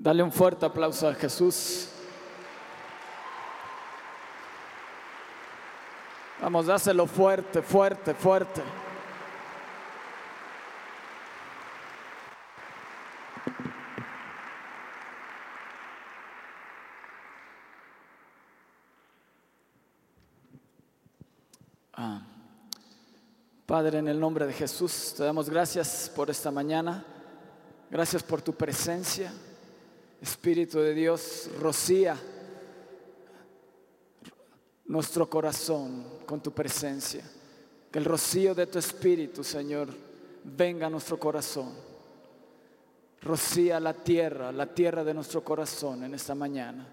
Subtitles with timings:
[0.00, 1.86] Dale un fuerte aplauso a Jesús.
[6.40, 8.62] Vamos, dáselo fuerte, fuerte, fuerte.
[21.92, 22.22] Ah.
[23.66, 27.04] Padre, en el nombre de Jesús, te damos gracias por esta mañana.
[27.90, 29.30] Gracias por tu presencia.
[30.20, 32.16] Espíritu de Dios, rocía
[34.86, 37.24] nuestro corazón con tu presencia.
[37.90, 39.88] Que el rocío de tu Espíritu, Señor,
[40.44, 41.72] venga a nuestro corazón.
[43.22, 46.86] Rocía la tierra, la tierra de nuestro corazón en esta mañana.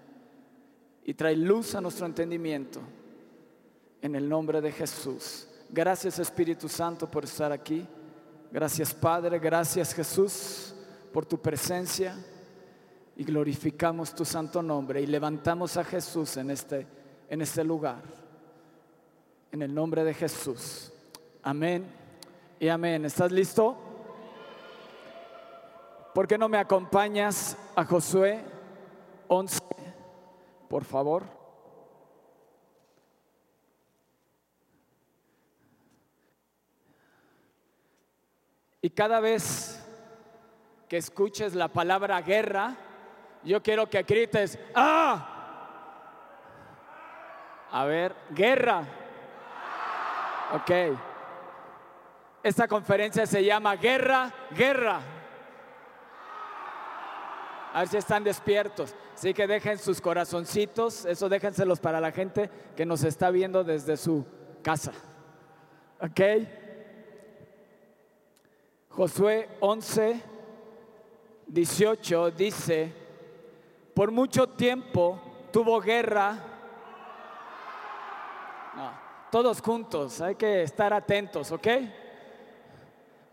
[1.04, 2.80] Y trae luz a nuestro entendimiento.
[4.00, 5.48] En el nombre de Jesús.
[5.68, 7.86] Gracias Espíritu Santo por estar aquí.
[8.50, 10.72] Gracias Padre, gracias Jesús
[11.12, 12.16] por tu presencia
[13.18, 16.86] y glorificamos tu santo nombre y levantamos a Jesús en este,
[17.28, 18.00] en este lugar.
[19.50, 20.92] En el nombre de Jesús.
[21.42, 21.84] Amén
[22.60, 23.04] y amén.
[23.04, 23.76] ¿Estás listo?
[26.14, 28.40] ¿Por qué no me acompañas a Josué
[29.26, 29.58] 11,
[30.68, 31.24] por favor?
[38.80, 39.84] Y cada vez
[40.88, 42.76] que escuches la palabra guerra,
[43.44, 45.34] yo quiero que grites, ¡ah!
[47.70, 48.82] A ver, guerra.
[50.54, 50.70] Ok.
[52.42, 55.00] Esta conferencia se llama Guerra, Guerra.
[57.74, 58.94] A ver si están despiertos.
[59.14, 63.96] Así que dejen sus corazoncitos, eso déjenselos para la gente que nos está viendo desde
[63.96, 64.24] su
[64.62, 64.92] casa.
[66.00, 66.20] ¿Ok?
[68.90, 70.22] Josué 11,
[71.48, 72.92] 18 dice,
[73.98, 76.38] por mucho tiempo tuvo guerra.
[79.28, 81.66] todos juntos, hay que estar atentos, ¿ok?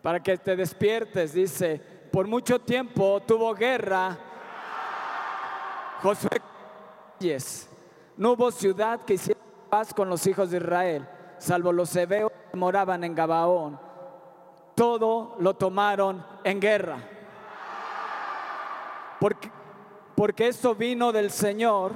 [0.01, 1.79] Para que te despiertes, dice,
[2.11, 4.17] por mucho tiempo tuvo guerra.
[6.01, 6.41] Josué,
[8.17, 9.39] no hubo ciudad que hiciera
[9.69, 11.07] paz con los hijos de Israel,
[11.37, 13.79] salvo los hebeos que moraban en Gabaón.
[14.73, 16.97] Todo lo tomaron en guerra.
[19.19, 19.51] Porque,
[20.15, 21.91] porque esto vino del Señor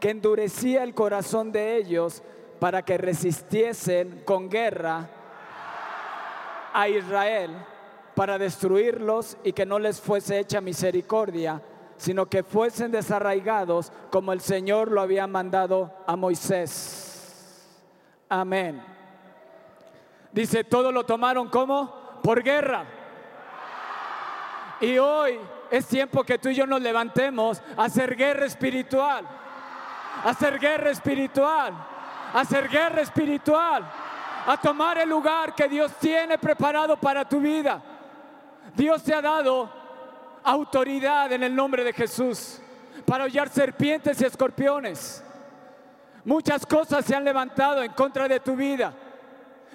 [0.00, 2.22] que endurecía el corazón de ellos
[2.60, 5.08] para que resistiesen con guerra
[6.72, 7.56] a Israel
[8.14, 11.60] para destruirlos y que no les fuese hecha misericordia,
[11.98, 17.76] sino que fuesen desarraigados como el Señor lo había mandado a Moisés.
[18.28, 18.82] Amén.
[20.32, 22.86] Dice, todo lo tomaron como por guerra.
[24.80, 25.38] Y hoy
[25.70, 29.26] es tiempo que tú y yo nos levantemos a hacer guerra espiritual.
[30.24, 31.74] A hacer guerra espiritual.
[32.32, 33.84] A hacer guerra espiritual.
[34.46, 37.82] A tomar el lugar que Dios tiene preparado para tu vida.
[38.74, 39.70] Dios te ha dado
[40.44, 42.60] autoridad en el nombre de Jesús
[43.04, 45.22] para hollar serpientes y escorpiones.
[46.24, 48.92] Muchas cosas se han levantado en contra de tu vida.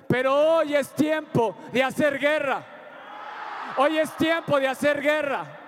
[0.07, 2.63] Pero hoy es tiempo de hacer guerra.
[3.77, 5.60] Hoy es tiempo de hacer guerra.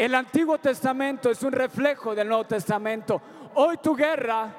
[0.00, 3.20] El Antiguo Testamento es un reflejo del Nuevo Testamento.
[3.52, 4.50] Hoy tu guerra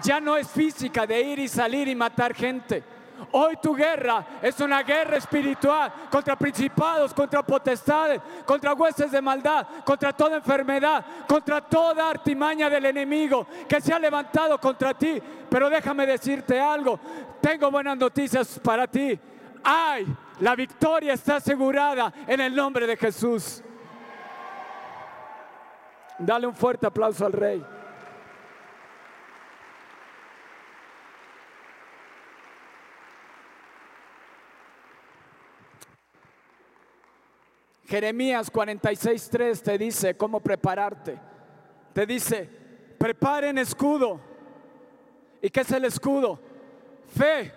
[0.00, 2.84] ya no es física de ir y salir y matar gente.
[3.32, 9.66] Hoy tu guerra es una guerra espiritual contra principados, contra potestades, contra huestes de maldad,
[9.84, 15.20] contra toda enfermedad, contra toda artimaña del enemigo que se ha levantado contra ti.
[15.50, 17.00] Pero déjame decirte algo,
[17.40, 19.18] tengo buenas noticias para ti.
[19.64, 20.06] Ay,
[20.40, 23.62] la victoria está asegurada en el nombre de Jesús.
[26.18, 27.64] Dale un fuerte aplauso al rey.
[37.86, 41.18] Jeremías 46.3 te dice cómo prepararte.
[41.94, 42.48] Te dice,
[42.98, 44.20] preparen escudo.
[45.40, 46.38] ¿Y qué es el escudo?
[47.16, 47.50] Fe.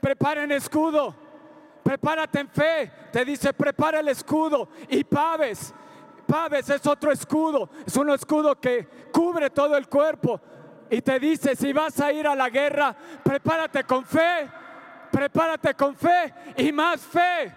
[0.00, 1.25] Preparen escudo.
[1.86, 2.90] Prepárate en fe.
[3.12, 4.68] Te dice, prepara el escudo.
[4.88, 5.72] Y paves.
[6.26, 7.70] Paves es otro escudo.
[7.86, 10.40] Es un escudo que cubre todo el cuerpo.
[10.90, 12.92] Y te dice, si vas a ir a la guerra,
[13.22, 14.50] prepárate con fe.
[15.12, 17.54] Prepárate con fe y más fe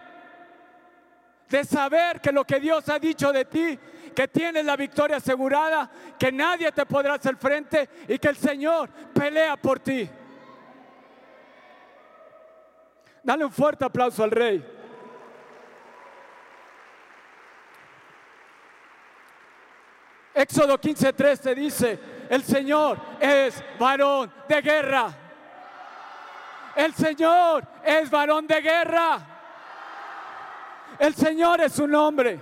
[1.49, 3.79] de saber que lo que Dios ha dicho de ti,
[4.15, 5.89] que tienes la victoria asegurada,
[6.19, 10.07] que nadie te podrá hacer frente y que el Señor pelea por ti.
[13.23, 14.65] Dale un fuerte aplauso al rey.
[20.33, 21.99] Éxodo 15:3 te dice,
[22.29, 25.09] el Señor es varón de guerra.
[26.75, 29.19] El Señor es varón de guerra.
[30.97, 32.39] El Señor es un hombre.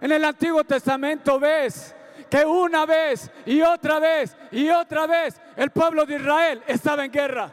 [0.00, 1.94] En el Antiguo Testamento ves
[2.30, 7.12] que una vez y otra vez y otra vez el pueblo de Israel estaba en
[7.12, 7.50] guerra.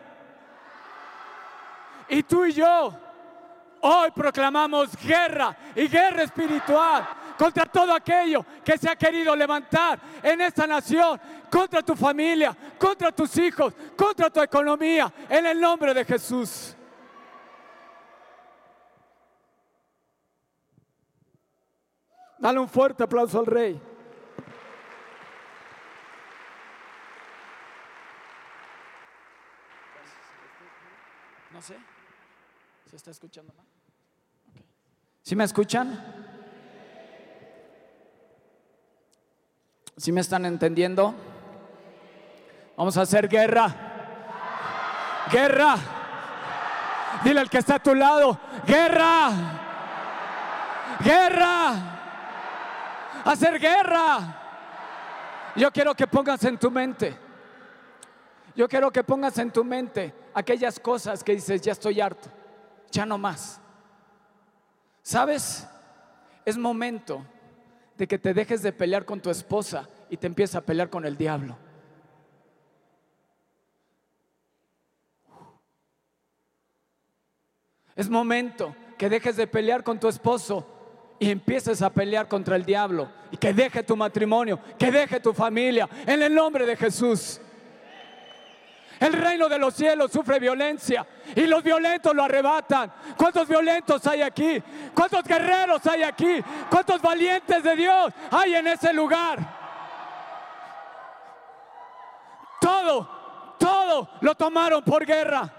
[2.10, 2.94] Y tú y yo
[3.82, 7.08] hoy proclamamos guerra y guerra espiritual
[7.38, 11.20] contra todo aquello que se ha querido levantar en esta nación,
[11.52, 16.76] contra tu familia, contra tus hijos, contra tu economía, en el nombre de Jesús.
[22.38, 23.82] Dale un fuerte aplauso al rey.
[31.52, 31.95] No sé.
[32.96, 33.66] ¿Se está escuchando mal?
[35.22, 36.02] ¿Sí me escuchan?
[39.98, 41.14] ¿Sí me están entendiendo?
[42.78, 43.68] Vamos a hacer guerra.
[45.30, 45.76] Guerra.
[47.26, 49.30] Dile al que está a tu lado, guerra.
[51.04, 51.74] Guerra.
[53.26, 54.42] Hacer guerra.
[55.58, 57.14] Yo quiero que pongas en tu mente.
[58.56, 62.30] Yo quiero que pongas en tu mente aquellas cosas que dices, ya estoy harto,
[62.92, 63.60] ya no más.
[65.02, 65.68] ¿Sabes?
[66.46, 67.26] Es momento
[67.98, 71.06] de que te dejes de pelear con tu esposa y te empieces a pelear con
[71.06, 71.58] el diablo.
[77.96, 80.66] Es momento que dejes de pelear con tu esposo
[81.18, 85.34] y empieces a pelear contra el diablo y que deje tu matrimonio, que deje tu
[85.34, 87.40] familia en el nombre de Jesús.
[89.00, 91.06] El reino de los cielos sufre violencia
[91.36, 92.92] y los violentos lo arrebatan.
[93.18, 94.62] ¿Cuántos violentos hay aquí?
[94.94, 96.44] ¿Cuántos guerreros hay aquí?
[96.70, 99.40] ¿Cuántos valientes de Dios hay en ese lugar?
[102.62, 105.52] Todo, todo lo tomaron por guerra.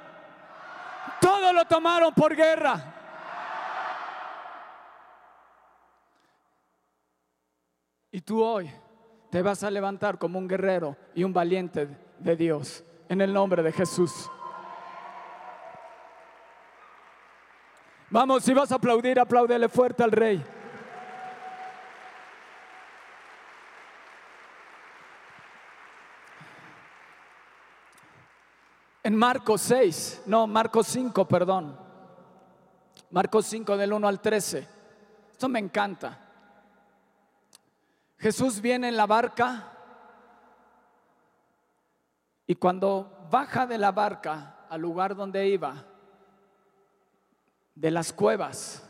[1.20, 2.94] Todo lo tomaron por guerra.
[8.10, 8.70] Y tú hoy
[9.30, 11.86] te vas a levantar como un guerrero y un valiente
[12.18, 14.30] de Dios en el nombre de Jesús.
[18.10, 20.44] Vamos, si vas a aplaudir, apláudele fuerte al rey.
[29.02, 31.78] En Marcos 6, no, Marcos 5, perdón.
[33.10, 34.68] Marcos 5 del 1 al 13.
[35.30, 36.18] Esto me encanta.
[38.18, 39.75] Jesús viene en la barca
[42.46, 45.84] y cuando baja de la barca al lugar donde iba,
[47.74, 48.82] de las cuevas,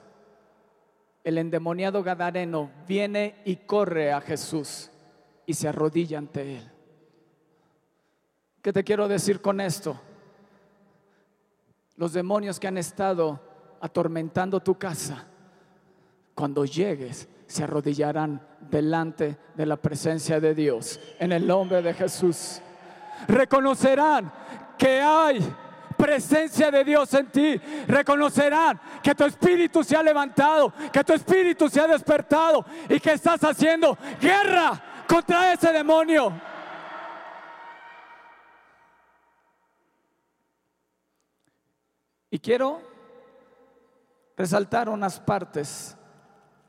[1.25, 4.91] el endemoniado Gadareno viene y corre a Jesús
[5.45, 6.71] y se arrodilla ante él.
[8.63, 10.01] ¿Qué te quiero decir con esto?
[11.97, 13.41] Los demonios que han estado
[13.81, 15.27] atormentando tu casa,
[16.35, 21.01] cuando llegues, se arrodillarán delante de la presencia de Dios.
[21.19, 22.61] En el nombre de Jesús
[23.29, 24.33] reconocerán
[24.79, 25.41] que hay
[25.97, 27.57] presencia de Dios en ti.
[27.87, 33.13] Reconocerán que tu espíritu se ha levantado, que tu espíritu se ha despertado y que
[33.13, 36.33] estás haciendo guerra contra ese demonio.
[42.31, 42.83] Y quiero
[44.37, 45.97] resaltar unas partes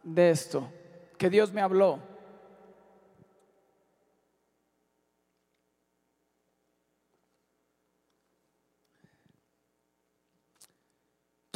[0.04, 0.72] de esto
[1.18, 2.00] que Dios me habló.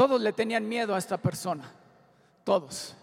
[0.02, 1.72] Todos le tenían miedo a esta persona,
[2.44, 2.96] todos.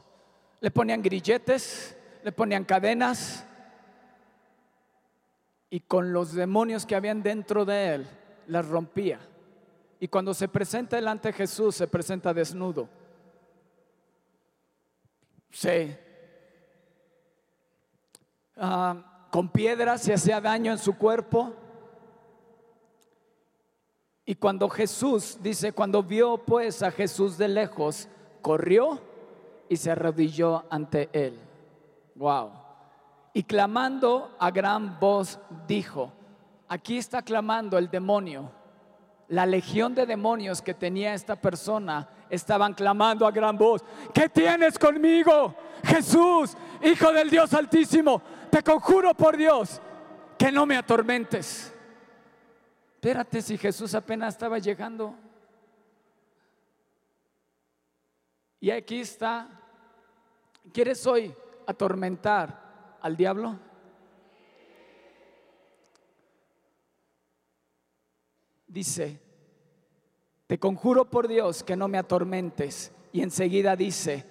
[0.58, 3.46] Le ponían grilletes, le ponían cadenas
[5.70, 8.08] y con los demonios que habían dentro de él
[8.48, 9.20] las rompía.
[10.00, 12.88] Y cuando se presenta delante de Jesús, se presenta desnudo.
[15.52, 15.96] Sí.
[18.56, 21.54] Ah, con piedras se hacía daño en su cuerpo
[24.28, 28.08] y cuando Jesús, dice, cuando vio pues a Jesús de lejos,
[28.42, 29.00] corrió
[29.70, 31.40] y se arrodilló ante él.
[32.14, 32.50] Wow.
[33.32, 36.12] Y clamando a gran voz dijo,
[36.68, 38.52] aquí está clamando el demonio.
[39.28, 43.82] La legión de demonios que tenía esta persona estaban clamando a gran voz,
[44.12, 45.54] ¿qué tienes conmigo?
[45.82, 48.20] Jesús, Hijo del Dios Altísimo,
[48.50, 49.80] te conjuro por Dios
[50.36, 51.72] que no me atormentes.
[52.98, 55.14] Espérate si Jesús apenas estaba llegando.
[58.58, 59.48] Y aquí está.
[60.72, 61.32] ¿Quieres hoy
[61.64, 63.56] atormentar al diablo?
[68.66, 69.20] Dice,
[70.48, 72.90] te conjuro por Dios que no me atormentes.
[73.12, 74.26] Y enseguida dice,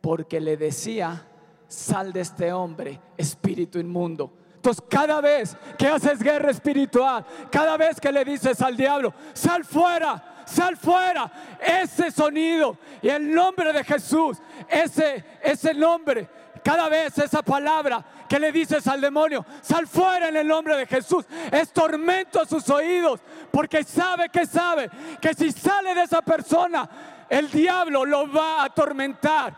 [0.00, 1.24] porque le decía,
[1.68, 4.32] sal de este hombre, espíritu inmundo.
[4.56, 9.64] Entonces, cada vez que haces guerra espiritual, cada vez que le dices al diablo, sal
[9.64, 16.28] fuera, sal fuera, ese sonido y el nombre de Jesús, ese, ese nombre,
[16.64, 20.86] cada vez esa palabra que le dices al demonio, sal fuera en el nombre de
[20.86, 23.20] Jesús, es tormento a sus oídos,
[23.52, 26.88] porque sabe que sabe que si sale de esa persona,
[27.28, 29.54] el diablo lo va a atormentar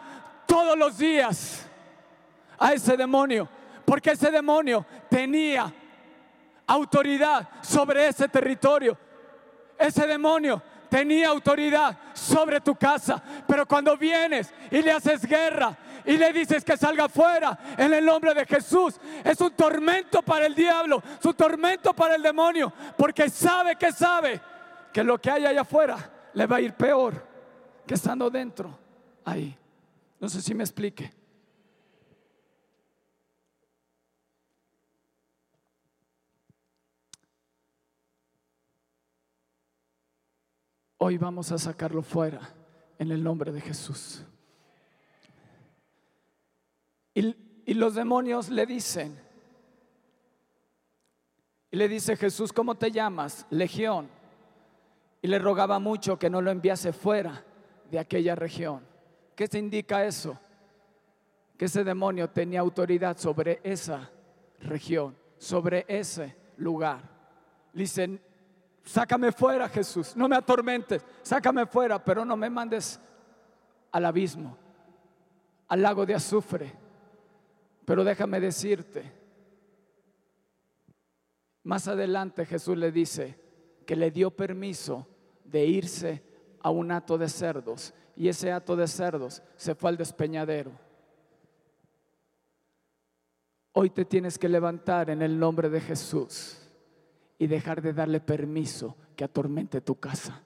[0.47, 1.67] todos los días
[2.59, 3.49] a ese demonio,
[3.88, 5.73] porque ese demonio tenía
[6.66, 8.99] autoridad sobre ese territorio.
[9.78, 16.18] Ese demonio tenía autoridad sobre tu casa, pero cuando vienes y le haces guerra y
[16.18, 20.54] le dices que salga fuera en el nombre de Jesús, es un tormento para el
[20.54, 24.38] diablo, es un tormento para el demonio, porque sabe que sabe
[24.92, 25.97] que lo que hay allá afuera
[26.35, 27.26] le va a ir peor
[27.87, 28.78] que estando dentro
[29.25, 29.57] ahí.
[30.21, 31.17] No sé si me explique.
[41.00, 42.40] Hoy vamos a sacarlo fuera
[42.99, 44.25] en el nombre de Jesús.
[47.14, 47.37] Y,
[47.67, 49.17] y, los demonios le dicen,
[51.71, 53.47] y le dice Jesús, ¿cómo te llamas?
[53.50, 54.09] Legión.
[55.23, 57.45] Y le rogaba mucho que no lo enviase fuera
[57.90, 58.85] de aquella región.
[59.37, 60.37] ¿Qué se indica eso?
[61.57, 64.11] Que ese demonio tenía autoridad sobre esa
[64.61, 67.02] región, sobre ese lugar.
[67.73, 68.21] Dicen,
[68.88, 70.16] Sácame fuera, Jesús.
[70.16, 71.04] No me atormentes.
[71.21, 72.99] Sácame fuera, pero no me mandes
[73.92, 74.57] al abismo,
[75.68, 76.73] al lago de azufre.
[77.85, 79.12] Pero déjame decirte,
[81.64, 83.38] más adelante Jesús le dice
[83.85, 85.07] que le dio permiso
[85.45, 86.23] de irse
[86.62, 90.73] a un hato de cerdos y ese hato de cerdos se fue al despeñadero.
[93.73, 96.67] Hoy te tienes que levantar en el nombre de Jesús
[97.38, 100.40] y dejar de darle permiso que atormente tu casa,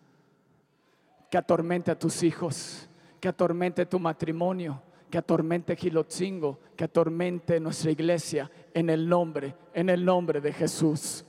[1.31, 2.89] que atormente a tus hijos,
[3.21, 9.89] que atormente tu matrimonio, que atormente Gilotzingo, que atormente nuestra iglesia en el nombre, en
[9.89, 11.25] el nombre de Jesús.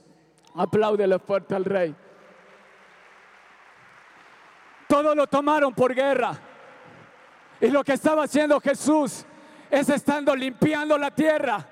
[0.54, 1.94] Apláudele fuerte al rey.
[4.88, 6.38] Todo lo tomaron por guerra.
[7.60, 9.24] Y lo que estaba haciendo Jesús
[9.70, 11.66] es estando limpiando la tierra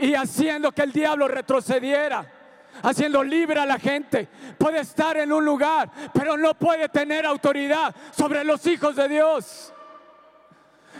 [0.00, 2.33] y haciendo que el diablo retrocediera
[2.82, 4.28] haciendo libre a la gente.
[4.58, 9.72] Puede estar en un lugar, pero no puede tener autoridad sobre los hijos de Dios.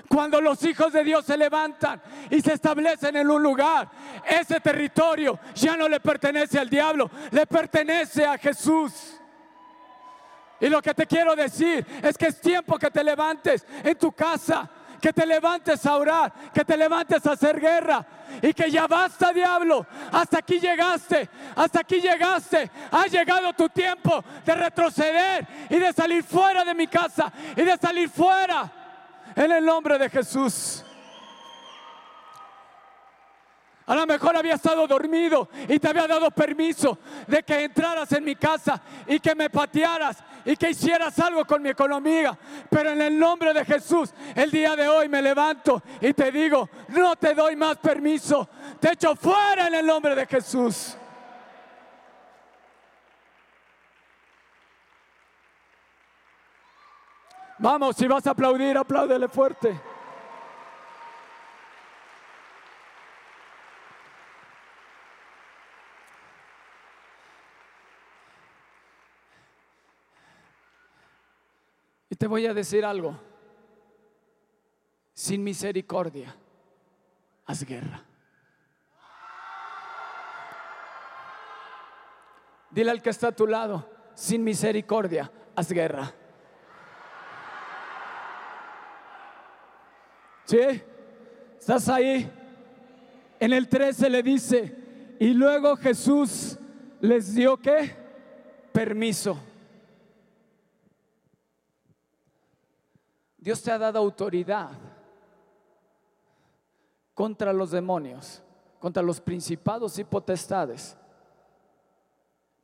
[0.09, 2.00] Cuando los hijos de Dios se levantan
[2.31, 3.88] y se establecen en un lugar,
[4.28, 9.21] ese territorio ya no le pertenece al diablo, le pertenece a Jesús.
[10.61, 14.12] Y lo que te quiero decir es que es tiempo que te levantes en tu
[14.12, 14.71] casa
[15.05, 18.07] que te levantes a orar, que te levantes a hacer guerra
[18.41, 19.87] y que ya basta, diablo.
[20.11, 22.71] Hasta aquí llegaste, hasta aquí llegaste.
[22.91, 27.77] Ha llegado tu tiempo de retroceder y de salir fuera de mi casa y de
[27.77, 28.73] salir fuera
[29.37, 30.83] en el nombre de Jesús.
[33.87, 38.25] A lo mejor había estado dormido y te había dado permiso de que entraras en
[38.25, 42.39] mi casa y que me patearas y que hicieras algo con mi economía.
[42.71, 46.69] Pero en el nombre de Jesús, el día de hoy me levanto y te digo,
[46.89, 48.49] no te doy más permiso.
[48.81, 50.97] Te echo fuera en el nombre de Jesús.
[57.59, 59.94] Vamos, si vas a aplaudir, apláudele fuerte.
[72.18, 73.18] Te voy a decir algo.
[75.12, 76.35] Sin misericordia,
[77.47, 78.02] haz guerra.
[82.71, 86.12] Dile al que está a tu lado, sin misericordia, haz guerra.
[90.44, 90.83] ¿Sí?
[91.59, 92.30] ¿Estás ahí?
[93.38, 96.59] En el 13 le dice, y luego Jesús
[97.00, 97.94] les dio qué?
[98.73, 99.38] Permiso.
[103.45, 104.71] Dios te ha dado autoridad
[107.13, 108.43] contra los demonios,
[108.81, 110.97] contra los principados y potestades,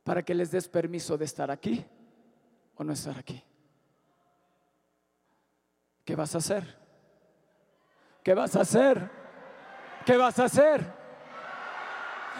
[0.03, 1.85] para que les des permiso de estar aquí
[2.75, 3.43] o no estar aquí.
[6.03, 6.79] ¿Qué vas a hacer?
[8.23, 9.11] ¿Qué vas a hacer?
[10.03, 10.93] ¿Qué vas a hacer?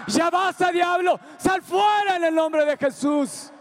[0.07, 1.19] Ya basta, diablo.
[1.37, 3.53] Sal fuera en el nombre de Jesús.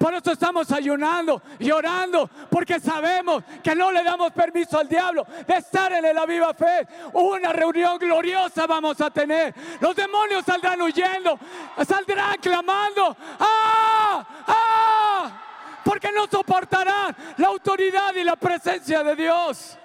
[0.00, 5.26] Por eso estamos ayunando y orando, porque sabemos que no le damos permiso al diablo
[5.46, 6.88] de estar en la viva fe.
[7.12, 9.54] Una reunión gloriosa vamos a tener.
[9.78, 11.38] Los demonios saldrán huyendo,
[11.86, 13.14] saldrán clamando.
[13.40, 14.26] ¡Ah!
[14.46, 15.42] ¡Ah!
[15.84, 19.76] Porque no soportarán la autoridad y la presencia de Dios.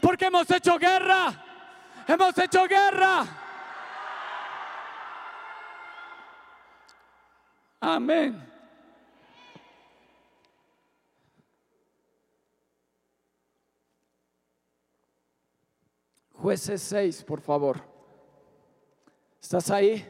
[0.00, 1.32] Porque hemos hecho guerra.
[2.06, 3.26] Hemos hecho guerra.
[7.80, 8.47] Amén.
[16.40, 17.80] Jueces 6, por favor.
[19.42, 20.06] ¿Estás ahí?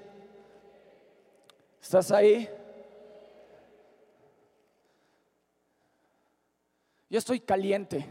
[1.81, 2.49] ¿Estás ahí?
[7.09, 8.07] Yo estoy caliente,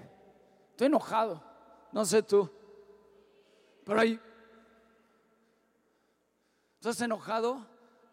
[0.72, 1.44] estoy enojado,
[1.92, 2.50] no sé tú,
[3.86, 4.20] pero ahí,
[6.80, 7.64] ¿estás enojado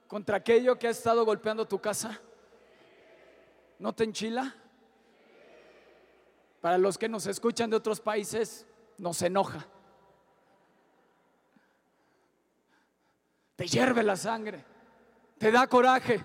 [0.06, 2.20] contra aquello que ha estado golpeando tu casa?
[3.78, 4.54] ¿No te enchila?
[6.60, 8.66] Para los que nos escuchan de otros países,
[8.98, 9.66] nos enoja.
[13.56, 14.64] Te hierve la sangre,
[15.38, 16.24] te da coraje.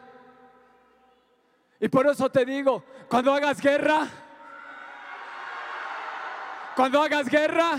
[1.80, 4.08] Y por eso te digo, cuando hagas guerra,
[6.76, 7.72] cuando hagas guerra,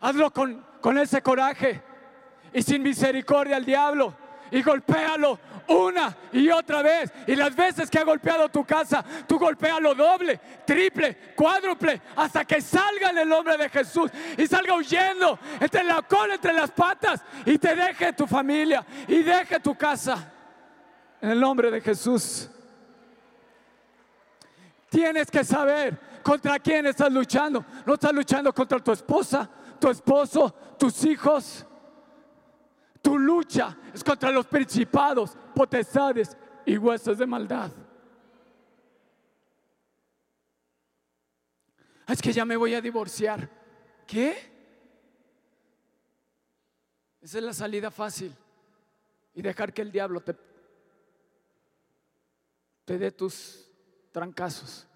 [0.00, 1.82] hazlo con, con ese coraje
[2.52, 7.12] y sin misericordia al diablo y golpéalo una y otra vez.
[7.26, 12.60] Y las veces que ha golpeado tu casa, tú golpéalo doble, triple, cuádruple, hasta que
[12.60, 17.22] salga en el nombre de Jesús y salga huyendo entre la cola, entre las patas
[17.44, 20.32] y te deje tu familia y deje tu casa.
[21.20, 22.50] En el nombre de Jesús.
[24.90, 27.64] Tienes que saber contra quién estás luchando.
[27.84, 29.48] No estás luchando contra tu esposa,
[29.80, 31.66] tu esposo, tus hijos.
[33.04, 37.70] Tu lucha es contra los principados, potestades y huesos de maldad.
[42.08, 43.46] Es que ya me voy a divorciar.
[44.06, 44.30] ¿Qué?
[47.20, 48.34] Esa es la salida fácil.
[49.34, 50.34] Y dejar que el diablo te,
[52.86, 53.68] te dé tus
[54.12, 54.86] trancazos.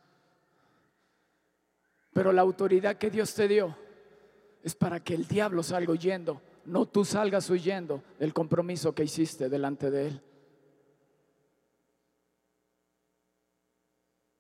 [2.15, 3.77] Pero la autoridad que Dios te dio
[4.63, 9.49] es para que el diablo salga huyendo no tú salgas huyendo del compromiso que hiciste
[9.49, 10.23] delante de Él.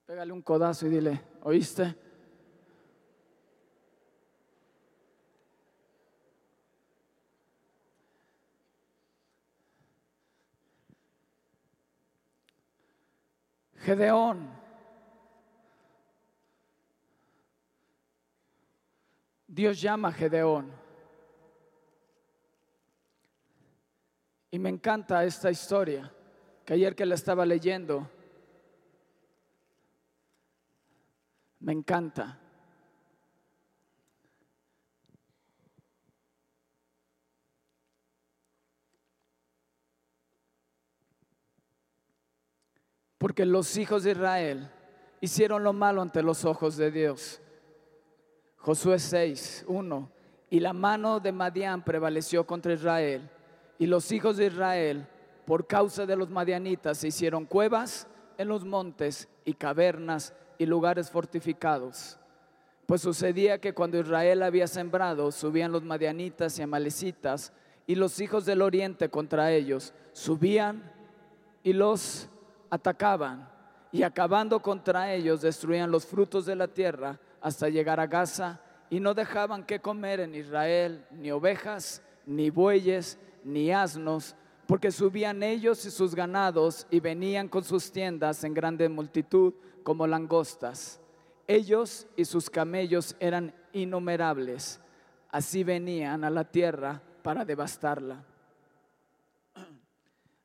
[0.06, 1.94] Pégale un codazo y dile, ¿oíste?
[13.76, 14.50] Gedeón.
[19.46, 20.87] Dios llama a Gedeón.
[24.50, 26.10] Y me encanta esta historia,
[26.64, 28.10] que ayer que la estaba leyendo,
[31.60, 32.38] me encanta.
[43.18, 44.70] Porque los hijos de Israel
[45.20, 47.42] hicieron lo malo ante los ojos de Dios.
[48.56, 50.12] Josué 6, 1.
[50.50, 53.28] Y la mano de Madián prevaleció contra Israel
[53.78, 55.06] y los hijos de Israel,
[55.46, 61.10] por causa de los madianitas, se hicieron cuevas en los montes y cavernas y lugares
[61.10, 62.18] fortificados.
[62.86, 67.52] Pues sucedía que cuando Israel había sembrado, subían los madianitas y amalecitas,
[67.86, 70.92] y los hijos del oriente contra ellos subían
[71.62, 72.28] y los
[72.70, 73.48] atacaban,
[73.92, 78.60] y acabando contra ellos destruían los frutos de la tierra hasta llegar a Gaza,
[78.90, 84.34] y no dejaban que comer en Israel ni ovejas, ni bueyes, ni asnos,
[84.66, 90.06] porque subían ellos y sus ganados y venían con sus tiendas en grande multitud como
[90.06, 91.00] langostas.
[91.46, 94.80] Ellos y sus camellos eran innumerables.
[95.30, 98.24] Así venían a la tierra para devastarla.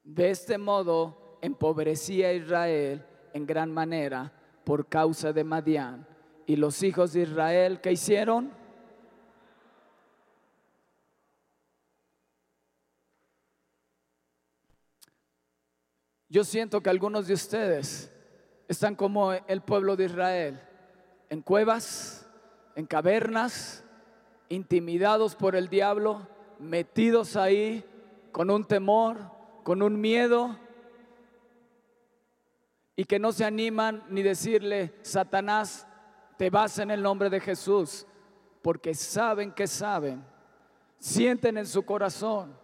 [0.03, 4.31] De este modo empobrecía Israel en gran manera
[4.63, 6.07] por causa de Madián.
[6.45, 8.51] Y los hijos de Israel, ¿qué hicieron?
[16.33, 18.11] Yo siento que algunos de ustedes
[18.67, 20.59] están como el pueblo de Israel,
[21.29, 22.27] en cuevas,
[22.73, 23.85] en cavernas,
[24.49, 27.85] intimidados por el diablo, metidos ahí
[28.31, 29.19] con un temor,
[29.61, 30.57] con un miedo,
[32.95, 35.85] y que no se animan ni decirle, Satanás,
[36.39, 38.07] te vas en el nombre de Jesús,
[38.63, 40.25] porque saben que saben,
[40.97, 42.57] sienten en su corazón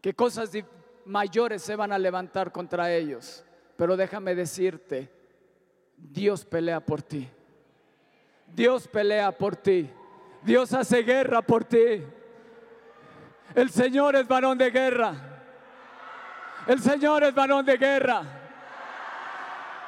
[0.00, 0.50] que cosas
[1.08, 3.44] mayores se van a levantar contra ellos.
[3.76, 5.10] Pero déjame decirte,
[5.96, 7.28] Dios pelea por ti.
[8.46, 9.90] Dios pelea por ti.
[10.42, 12.04] Dios hace guerra por ti.
[13.54, 15.14] El Señor es varón de guerra.
[16.66, 18.22] El Señor es varón de guerra.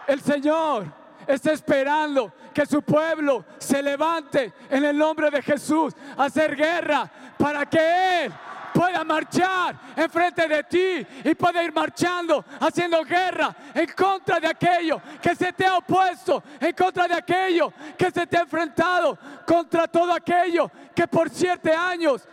[0.07, 0.87] El Señor
[1.27, 7.11] está esperando que su pueblo se levante en el nombre de Jesús a hacer guerra
[7.39, 8.33] para que Él
[8.73, 15.01] pueda marchar enfrente de ti y pueda ir marchando, haciendo guerra en contra de aquello
[15.21, 19.87] que se te ha opuesto, en contra de aquello que se te ha enfrentado, contra
[19.87, 22.27] todo aquello que por siete años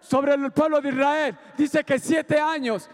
[0.00, 2.90] sobre el pueblo de Israel, dice que siete años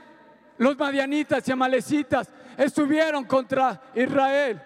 [0.58, 4.62] los madianitas y amalecitas estuvieron contra Israel.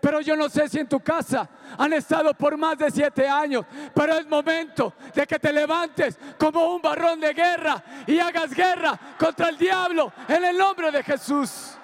[0.00, 3.64] Pero yo no sé si en tu casa han estado por más de siete años.
[3.94, 8.98] Pero es momento de que te levantes como un barrón de guerra y hagas guerra
[9.18, 11.76] contra el diablo en el nombre de Jesús.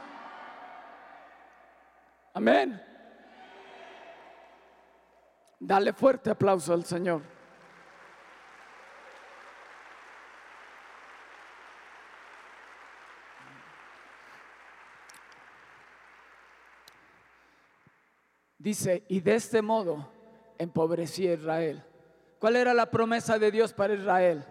[2.33, 2.81] Amén.
[5.59, 7.34] Dale fuerte aplauso al Señor.
[18.64, 20.09] Dice, y de este modo
[20.57, 21.85] empobrecí a Israel.
[22.38, 24.42] ¿Cuál era la promesa de Dios para Israel?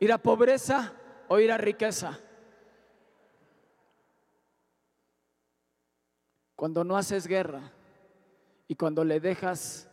[0.00, 0.92] ¿Ir a pobreza
[1.28, 2.20] o ir a riqueza?
[6.54, 7.72] Cuando no haces guerra
[8.68, 9.88] y cuando le dejas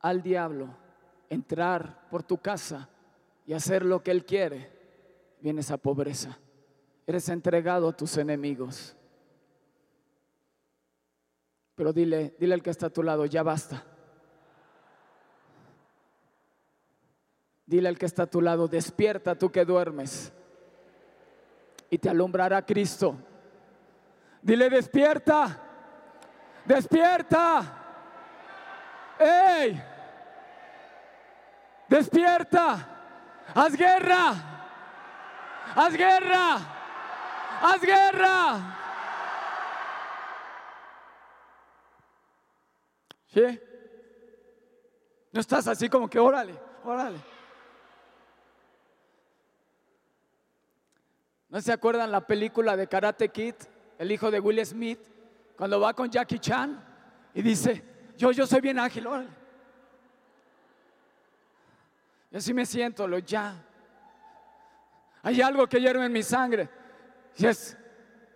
[0.00, 0.74] al diablo
[1.28, 2.88] entrar por tu casa
[3.46, 4.72] y hacer lo que él quiere,
[5.42, 6.38] vienes a pobreza.
[7.06, 8.96] Eres entregado a tus enemigos.
[11.74, 13.84] Pero dile, dile al que está a tu lado, ya basta.
[17.66, 20.32] Dile al que está a tu lado, despierta tú que duermes.
[21.88, 23.16] Y te alumbrará Cristo.
[24.42, 25.60] Dile, despierta.
[26.64, 27.62] Despierta.
[29.18, 29.82] ¡Ey!
[31.88, 32.88] Despierta.
[33.54, 34.34] Haz guerra.
[35.74, 36.58] Haz guerra.
[37.62, 38.81] Haz guerra.
[43.32, 43.60] ¿Sí?
[45.32, 47.18] No estás así como que órale, órale.
[51.48, 53.54] ¿No se acuerdan la película de Karate Kid,
[53.98, 54.98] el hijo de Will Smith,
[55.56, 56.82] cuando va con Jackie Chan
[57.34, 57.82] y dice,
[58.16, 59.30] yo, yo soy bien ágil, órale.
[62.30, 63.54] Y así me siento, lo ya.
[65.22, 66.68] Hay algo que hierve en mi sangre.
[67.36, 67.76] Y es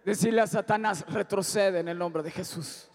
[0.04, 2.90] decirle a Satanás, retrocede en el nombre de Jesús.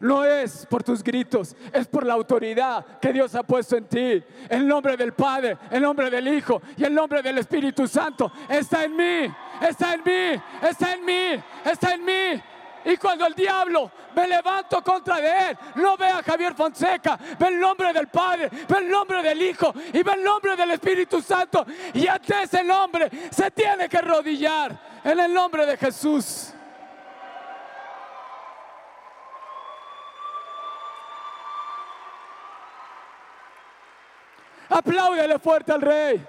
[0.00, 4.24] No es por tus gritos, es por la autoridad que Dios ha puesto en ti.
[4.48, 8.84] El nombre del Padre, el nombre del Hijo y el nombre del Espíritu Santo está
[8.84, 12.42] en mí, está en mí, está en mí, está en mí.
[12.82, 17.48] Y cuando el diablo me levanto contra de él, no ve a Javier Fonseca, ve
[17.48, 21.20] el nombre del Padre, ve el nombre del Hijo y ve el nombre del Espíritu
[21.20, 21.66] Santo.
[21.92, 26.54] Y ante ese nombre se tiene que arrodillar en el nombre de Jesús.
[34.70, 36.24] Apláudele fuerte al rey.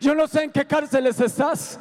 [0.00, 1.78] Yo no sé en qué cárceles estás,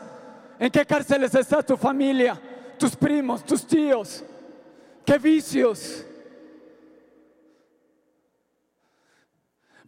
[0.59, 2.39] en qué cárceles está tu familia,
[2.77, 4.23] tus primos, tus tíos,
[5.05, 6.05] qué vicios.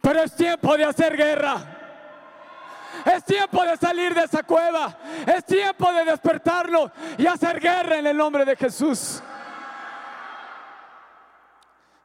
[0.00, 1.79] Pero es tiempo de hacer guerra.
[3.04, 4.96] Es tiempo de salir de esa cueva.
[5.26, 9.22] Es tiempo de despertarlo y hacer guerra en el nombre de Jesús.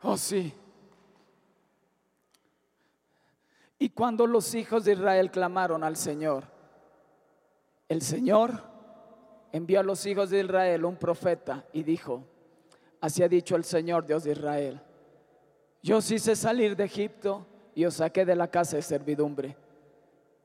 [0.01, 0.53] Oh sí.
[3.79, 6.45] Y cuando los hijos de Israel clamaron al Señor,
[7.89, 8.63] el Señor
[9.51, 12.23] envió a los hijos de Israel un profeta y dijo,
[13.01, 14.81] así ha dicho el Señor Dios de Israel,
[15.81, 19.57] yo os hice salir de Egipto y os saqué de la casa de servidumbre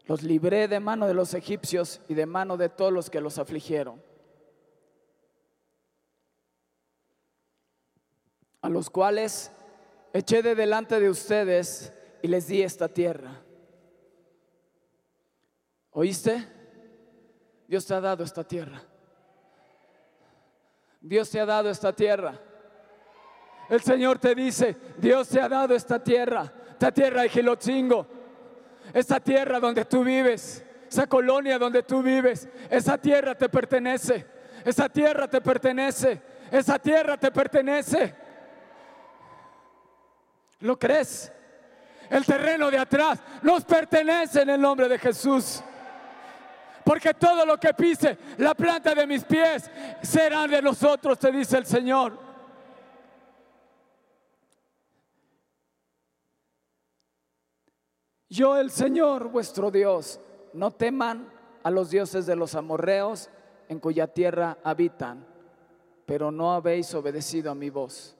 [0.06, 3.38] los libré de mano de los egipcios y de mano de todos los que los
[3.38, 4.02] afligieron.
[8.62, 9.50] A los cuales
[10.12, 13.42] eché de delante de ustedes y les di esta tierra.
[15.92, 16.46] ¿Oíste?
[17.66, 18.82] Dios te ha dado esta tierra.
[21.00, 22.38] Dios te ha dado esta tierra.
[23.68, 28.19] El Señor te dice, Dios te ha dado esta tierra, esta tierra de Gilotzingo
[28.92, 34.26] esa tierra donde tú vives, esa colonia donde tú vives, esa tierra te pertenece,
[34.64, 38.14] esa tierra te pertenece, esa tierra te pertenece.
[40.60, 41.32] ¿Lo crees?
[42.10, 45.62] El terreno de atrás nos pertenece en el nombre de Jesús.
[46.84, 49.70] Porque todo lo que pise la planta de mis pies
[50.02, 52.29] serán de nosotros, te dice el Señor.
[58.30, 60.20] Yo el Señor vuestro Dios,
[60.52, 61.28] no teman
[61.64, 63.28] a los dioses de los amorreos
[63.68, 65.26] en cuya tierra habitan,
[66.06, 68.16] pero no habéis obedecido a mi voz.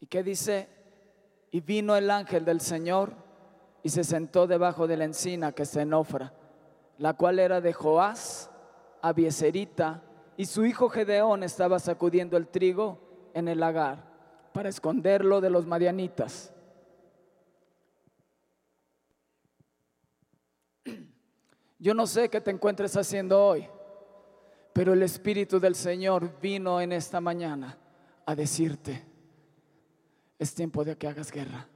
[0.00, 0.68] ¿Y qué dice?
[1.50, 3.14] Y vino el ángel del Señor
[3.82, 6.32] y se sentó debajo de la encina que se enofra,
[6.98, 8.48] la cual era de Joás,
[9.02, 10.02] Abieserita,
[10.36, 13.00] y su hijo Gedeón estaba sacudiendo el trigo
[13.34, 14.04] en el lagar
[14.52, 16.54] para esconderlo de los madianitas.
[21.78, 23.68] Yo no sé qué te encuentres haciendo hoy,
[24.72, 27.78] pero el Espíritu del Señor vino en esta mañana
[28.26, 29.06] a decirte,
[30.38, 31.68] es tiempo de que hagas guerra.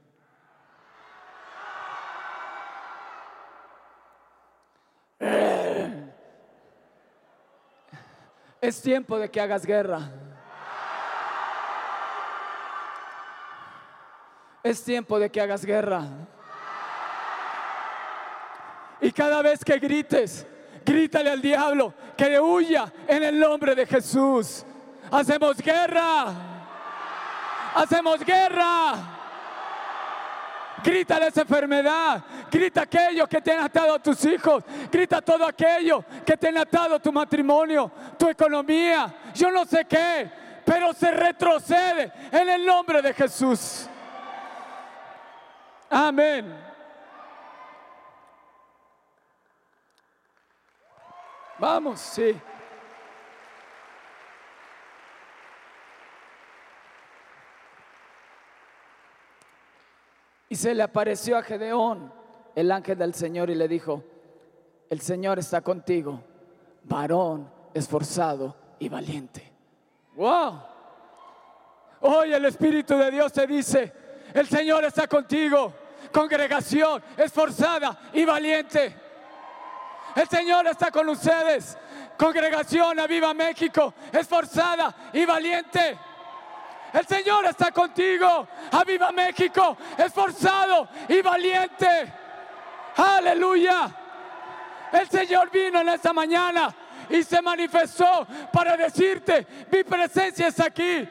[8.59, 10.09] Es tiempo de que hagas guerra.
[14.63, 16.07] Es tiempo de que hagas guerra.
[19.03, 20.47] Y cada vez que grites,
[20.83, 24.65] grítale al diablo que huya en el nombre de Jesús.
[25.11, 26.53] Hacemos guerra
[27.75, 29.19] hacemos guerra.
[30.83, 36.03] Grita esa enfermedad, grita aquello que te han atado a tus hijos, grita todo aquello
[36.25, 40.29] que te han atado a tu matrimonio, tu economía, yo no sé qué,
[40.65, 43.87] pero se retrocede en el nombre de Jesús.
[45.89, 46.72] Amén.
[51.63, 52.35] Vamos, sí.
[60.49, 62.11] Y se le apareció a Gedeón
[62.53, 64.03] el ángel del Señor y le dijo,
[64.89, 66.21] el Señor está contigo,
[66.83, 69.49] varón esforzado y valiente.
[70.15, 70.61] Wow.
[72.01, 73.93] Hoy el Espíritu de Dios te dice,
[74.33, 75.73] el Señor está contigo,
[76.11, 79.02] congregación esforzada y valiente.
[80.15, 81.77] El Señor está con ustedes,
[82.17, 85.97] congregación Aviva México, esforzada y valiente.
[86.93, 88.47] El Señor está contigo.
[88.71, 92.13] Aviva México, esforzado y valiente.
[92.95, 93.89] Aleluya.
[94.91, 96.73] El Señor vino en esta mañana
[97.09, 101.09] y se manifestó para decirte, mi presencia está aquí.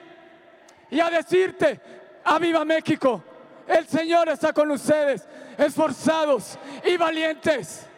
[0.91, 1.81] Y a decirte,
[2.25, 3.25] aviva México,
[3.67, 5.27] el Señor está con ustedes,
[5.59, 7.89] esforzados y valientes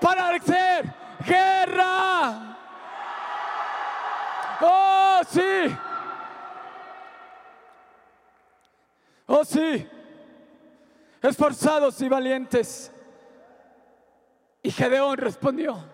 [0.00, 0.94] para hacer
[1.26, 2.56] guerra.
[4.62, 5.76] Oh, sí.
[9.32, 9.88] Oh sí,
[11.22, 12.90] esforzados y valientes.
[14.60, 15.84] Y Gedeón respondió,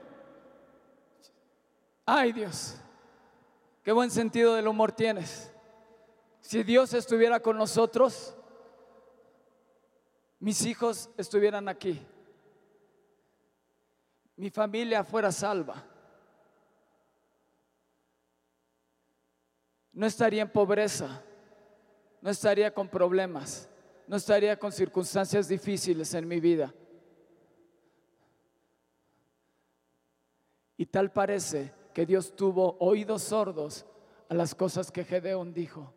[2.07, 2.77] ay Dios,
[3.83, 5.53] qué buen sentido del humor tienes.
[6.41, 8.35] Si Dios estuviera con nosotros,
[10.41, 12.01] mis hijos estuvieran aquí,
[14.37, 15.85] mi familia fuera salva,
[19.93, 21.23] no estaría en pobreza
[22.27, 23.69] no estaría con problemas,
[24.09, 26.75] no estaría con circunstancias difíciles en mi vida.
[30.77, 33.87] Y tal parece que Dios tuvo oídos sordos
[34.29, 35.95] a las cosas que Gedeón dijo.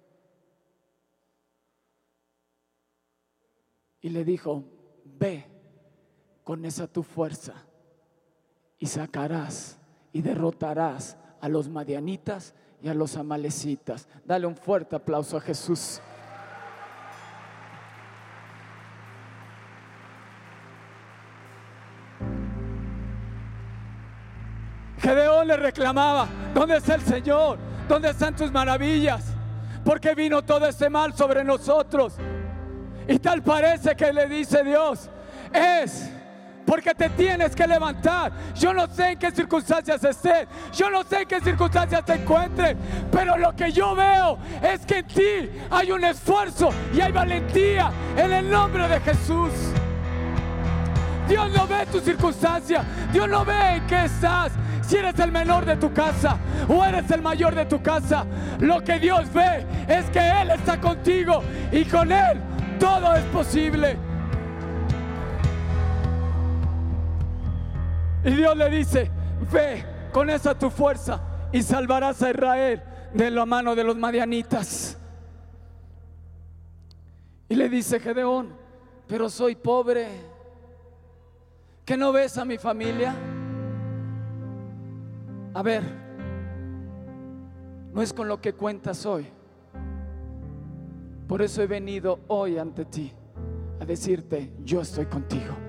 [4.02, 4.64] Y le dijo,
[5.04, 5.48] ve
[6.44, 7.66] con esa tu fuerza
[8.80, 9.78] y sacarás
[10.14, 14.08] y derrotarás a los madianitas y a los amalecitas.
[14.26, 16.02] Dale un fuerte aplauso a Jesús.
[25.00, 27.58] Gedeón le reclamaba, ¿dónde está el Señor?
[27.88, 29.34] ¿Dónde están tus maravillas?
[29.84, 32.16] Porque vino todo este mal sobre nosotros.
[33.08, 35.10] Y tal parece que le dice Dios,
[35.52, 36.12] es
[36.70, 38.32] porque te tienes que levantar.
[38.54, 42.78] Yo no sé en qué circunstancias estés, yo no sé en qué circunstancias te encuentres,
[43.12, 47.92] pero lo que yo veo es que en ti hay un esfuerzo y hay valentía
[48.16, 49.50] en el nombre de Jesús.
[51.28, 54.52] Dios no ve tu circunstancia, Dios no ve en qué estás,
[54.84, 58.28] si eres el menor de tu casa o eres el mayor de tu casa,
[58.60, 62.40] lo que Dios ve es que Él está contigo y con Él
[62.80, 64.09] todo es posible.
[68.24, 69.10] Y Dios le dice,
[69.52, 74.98] ve con esa tu fuerza y salvarás a Israel de la mano de los madianitas.
[77.48, 78.54] Y le dice Gedeón,
[79.08, 80.08] pero soy pobre.
[81.86, 83.16] ¿Que no ves a mi familia?
[85.54, 85.84] A ver,
[87.92, 89.28] no es con lo que cuentas hoy.
[91.28, 93.12] Por eso he venido hoy ante ti
[93.80, 95.69] a decirte, yo estoy contigo.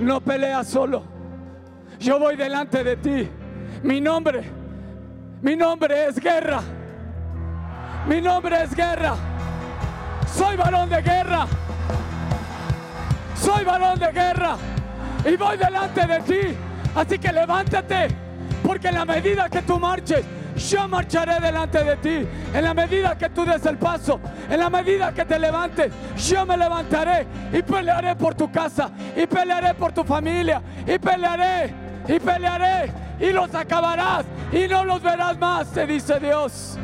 [0.00, 1.02] No peleas solo.
[1.98, 3.28] Yo voy delante de ti.
[3.82, 4.44] Mi nombre,
[5.42, 6.60] mi nombre es guerra.
[8.06, 9.14] Mi nombre es guerra.
[10.34, 11.46] Soy varón de guerra.
[13.36, 14.56] Soy varón de guerra.
[15.24, 16.56] Y voy delante de ti.
[16.94, 18.08] Así que levántate.
[18.62, 20.24] Porque en la medida que tú marches,
[20.58, 22.28] yo marcharé delante de ti.
[22.54, 26.44] En la medida que tú des el paso, en la medida que te levantes, yo
[26.44, 31.72] me levantaré y pelearé por tu casa, y pelearé por tu familia, y pelearé,
[32.08, 36.78] y pelearé, y los acabarás, y no los verás más, te dice Dios.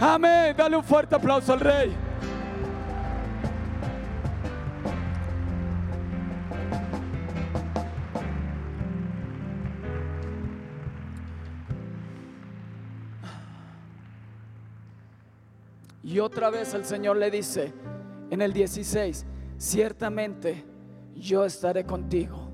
[0.00, 0.54] Amén.
[0.56, 2.05] Dale un fuerte aplauso al Rey.
[16.16, 17.74] Y otra vez el Señor le dice
[18.30, 19.26] en el 16,
[19.58, 20.64] ciertamente
[21.14, 22.48] yo estaré contigo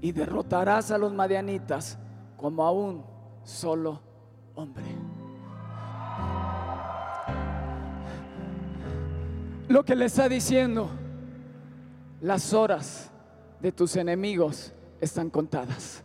[0.00, 1.98] y derrotarás a los madianitas
[2.36, 3.04] como a un
[3.42, 4.00] solo
[4.54, 4.84] hombre.
[9.66, 10.88] Lo que le está diciendo,
[12.20, 13.10] las horas
[13.60, 16.04] de tus enemigos están contadas.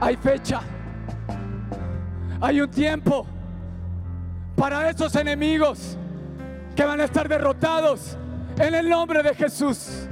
[0.00, 0.62] Hay fecha,
[2.40, 3.26] hay un tiempo
[4.56, 5.96] para esos enemigos
[6.74, 8.16] que van a estar derrotados
[8.58, 10.08] en el nombre de Jesús.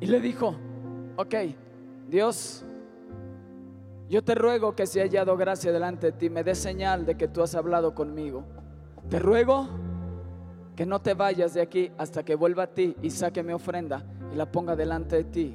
[0.00, 0.54] Y le dijo,
[1.16, 1.34] ok,
[2.08, 2.64] Dios,
[4.08, 7.16] yo te ruego que si he hallado gracia delante de ti, me dé señal de
[7.16, 8.44] que tú has hablado conmigo.
[9.08, 9.68] Te ruego
[10.76, 14.04] que no te vayas de aquí hasta que vuelva a ti y saque mi ofrenda
[14.32, 15.54] y la ponga delante de ti.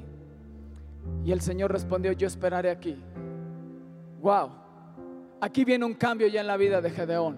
[1.24, 3.02] Y el Señor respondió, yo esperaré aquí.
[4.22, 4.52] Wow.
[5.42, 7.38] Aquí viene un cambio ya en la vida de Gedeón.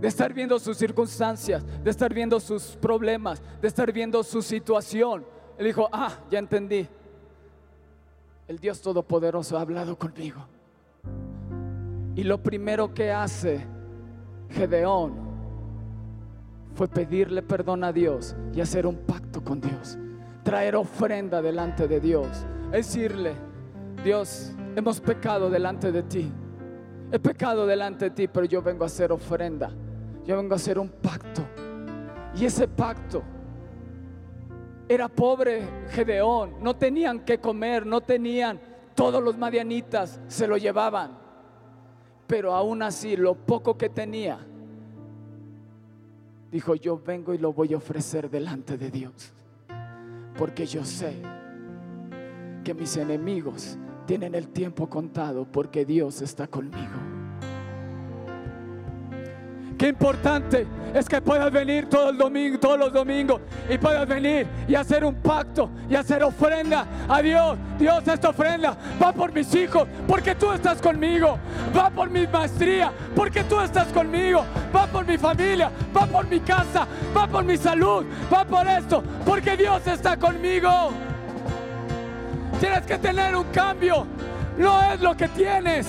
[0.00, 5.26] De estar viendo sus circunstancias, de estar viendo sus problemas, de estar viendo su situación.
[5.58, 6.88] Él dijo, ah, ya entendí.
[8.48, 10.46] El Dios Todopoderoso ha hablado conmigo.
[12.14, 13.66] Y lo primero que hace
[14.50, 15.30] Gedeón
[16.74, 19.98] fue pedirle perdón a Dios y hacer un pacto con Dios.
[20.42, 22.46] Traer ofrenda delante de Dios.
[22.70, 23.34] Decirle,
[24.02, 26.30] Dios, hemos pecado delante de ti.
[27.12, 29.70] He pecado delante de ti, pero yo vengo a hacer ofrenda.
[30.24, 31.42] Yo vengo a hacer un pacto.
[32.36, 33.22] Y ese pacto
[34.88, 36.62] era pobre Gedeón.
[36.62, 38.60] No tenían que comer, no tenían.
[38.94, 41.18] Todos los madianitas se lo llevaban.
[42.26, 44.38] Pero aún así, lo poco que tenía,
[46.52, 49.32] dijo, yo vengo y lo voy a ofrecer delante de Dios.
[50.38, 51.16] Porque yo sé
[52.62, 53.76] que mis enemigos
[54.10, 56.98] tienen el tiempo contado porque Dios está conmigo.
[59.78, 64.48] Qué importante es que puedas venir todo el domingo, todos los domingos y puedas venir
[64.66, 67.56] y hacer un pacto y hacer ofrenda a Dios.
[67.78, 71.38] Dios, esta ofrenda va por mis hijos porque tú estás conmigo.
[71.74, 74.44] Va por mi maestría porque tú estás conmigo.
[74.74, 76.84] Va por mi familia, va por mi casa,
[77.16, 80.90] va por mi salud, va por esto porque Dios está conmigo.
[82.60, 84.06] Tienes que tener un cambio.
[84.58, 85.88] No es lo que tienes.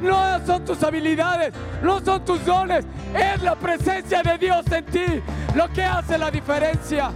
[0.00, 1.52] No son tus habilidades.
[1.82, 2.84] No son tus dones.
[3.12, 5.22] Es la presencia de Dios en ti
[5.56, 7.10] lo que hace la diferencia.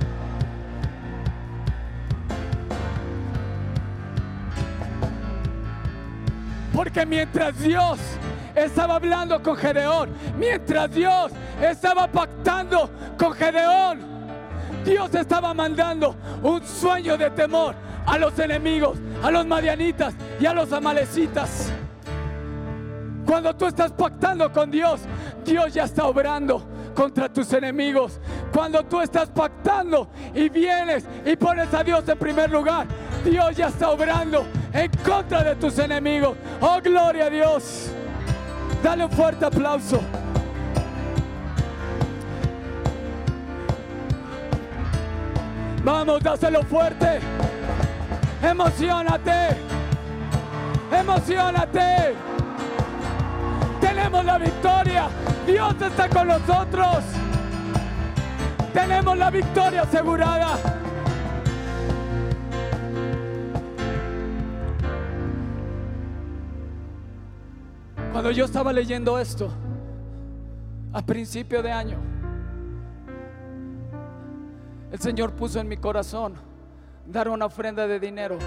[6.74, 7.98] Porque mientras Dios
[8.54, 11.32] estaba hablando con Gedeón, mientras Dios
[11.62, 14.15] estaba pactando con Gedeón,
[14.84, 17.74] Dios estaba mandando un sueño de temor
[18.06, 21.72] a los enemigos, a los madianitas y a los amalecitas.
[23.26, 25.00] Cuando tú estás pactando con Dios,
[25.44, 26.64] Dios ya está obrando
[26.94, 28.20] contra tus enemigos.
[28.52, 32.86] Cuando tú estás pactando y vienes y pones a Dios en primer lugar,
[33.24, 36.36] Dios ya está obrando en contra de tus enemigos.
[36.60, 37.90] Oh, gloria a Dios.
[38.82, 40.00] Dale un fuerte aplauso.
[45.87, 47.20] Vamos, dáselo fuerte.
[48.43, 49.57] Emocionate.
[50.91, 52.16] Emocionate.
[53.80, 55.09] Tenemos la victoria.
[55.47, 57.05] Dios está con nosotros.
[58.72, 60.59] Tenemos la victoria asegurada.
[68.11, 69.53] Cuando yo estaba leyendo esto,
[70.93, 72.15] a principio de año,
[74.93, 76.34] el Señor puso en mi corazón
[77.07, 78.39] dar una ofrenda de dinero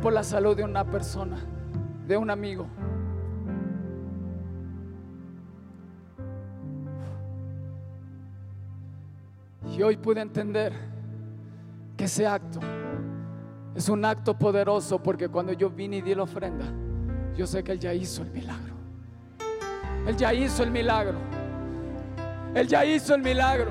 [0.00, 1.38] por la salud de una persona,
[2.06, 2.66] de un amigo.
[9.76, 10.72] Y hoy pude entender
[11.96, 12.60] que ese acto
[13.74, 16.66] es un acto poderoso porque cuando yo vine y di la ofrenda,
[17.36, 18.74] yo sé que Él ya hizo el milagro.
[20.06, 21.18] Él ya hizo el milagro.
[22.54, 23.70] Él ya hizo el milagro.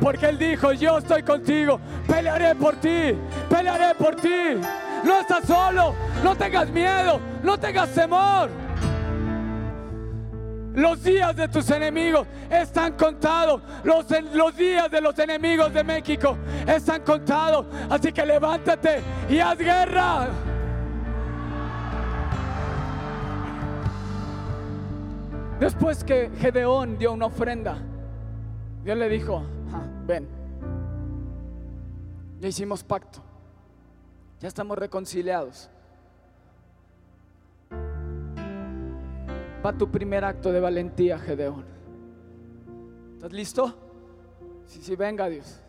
[0.00, 3.14] Porque Él dijo, yo estoy contigo, pelearé por ti,
[3.48, 4.60] pelearé por ti.
[5.04, 8.48] No estás solo, no tengas miedo, no tengas temor.
[10.74, 13.60] Los días de tus enemigos están contados.
[13.82, 17.66] Los, los, días de los enemigos de México están contados.
[17.90, 20.28] Así que levántate y haz guerra.
[25.58, 27.78] Después que Gedeón dio una ofrenda,
[28.84, 29.42] Dios le dijo,
[30.08, 30.26] ven,
[32.40, 33.20] ya hicimos pacto,
[34.40, 35.68] ya estamos reconciliados.
[39.64, 41.64] Va tu primer acto de valentía, Gedeón.
[43.16, 43.74] ¿Estás listo?
[44.64, 45.60] Sí, sí, venga Dios.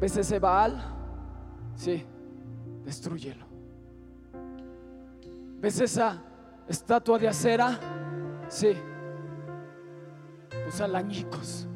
[0.00, 0.82] ¿Ves ese Baal?
[1.74, 2.04] Sí,
[2.84, 3.44] destruyelo.
[5.60, 6.22] ¿Ves esa
[6.66, 7.78] estatua de acera?
[8.48, 8.74] Sí,
[10.66, 11.68] usa añicos.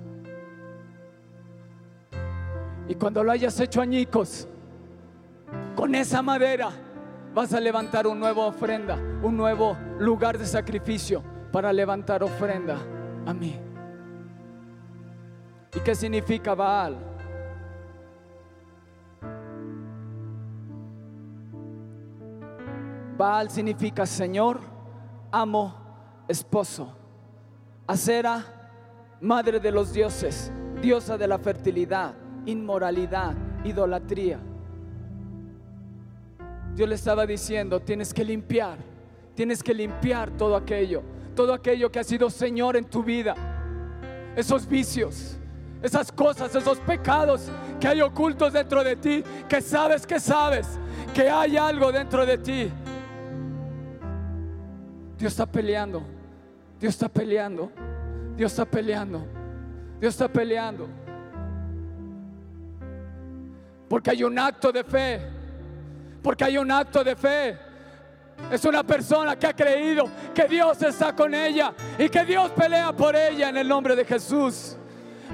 [2.88, 4.48] Y cuando lo hayas hecho añicos,
[5.74, 6.70] con esa madera
[7.34, 11.22] vas a levantar una nueva ofrenda, un nuevo lugar de sacrificio
[11.52, 12.78] para levantar ofrenda
[13.26, 13.58] a mí.
[15.74, 16.96] ¿Y qué significa Baal?
[23.16, 24.60] Baal significa Señor,
[25.30, 25.74] amo,
[26.28, 26.94] esposo.
[27.86, 28.44] Acera,
[29.20, 32.14] madre de los dioses, diosa de la fertilidad,
[32.46, 33.34] inmoralidad,
[33.64, 34.38] idolatría.
[36.74, 38.78] Dios le estaba diciendo, tienes que limpiar,
[39.34, 41.02] tienes que limpiar todo aquello,
[41.34, 43.34] todo aquello que ha sido Señor en tu vida,
[44.36, 45.36] esos vicios,
[45.82, 50.78] esas cosas, esos pecados que hay ocultos dentro de ti, que sabes que sabes
[51.14, 52.70] que hay algo dentro de ti.
[55.18, 56.02] Dios está peleando,
[56.78, 57.72] Dios está peleando,
[58.36, 59.24] Dios está peleando,
[59.98, 61.05] Dios está peleando.
[63.88, 65.36] Porque hay un acto de fe
[66.26, 67.56] porque hay un acto de fe.
[68.50, 72.92] Es una persona que ha creído que Dios está con ella y que Dios pelea
[72.92, 74.76] por ella en el nombre de Jesús.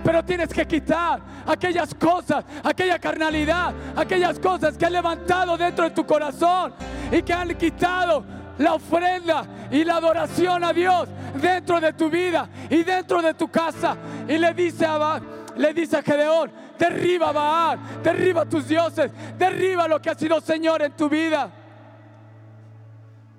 [0.04, 5.92] Pero tienes que quitar aquellas cosas, aquella carnalidad, aquellas cosas que han levantado dentro de
[5.92, 6.74] tu corazón
[7.10, 8.22] y que han quitado
[8.58, 11.08] la ofrenda y la adoración a Dios
[11.40, 13.96] dentro de tu vida y dentro de tu casa.
[14.28, 15.22] Y le dice a,
[15.56, 20.82] le dice a Gedeón, Derriba Baal, derriba tus dioses, derriba lo que ha sido Señor
[20.82, 21.50] en tu vida.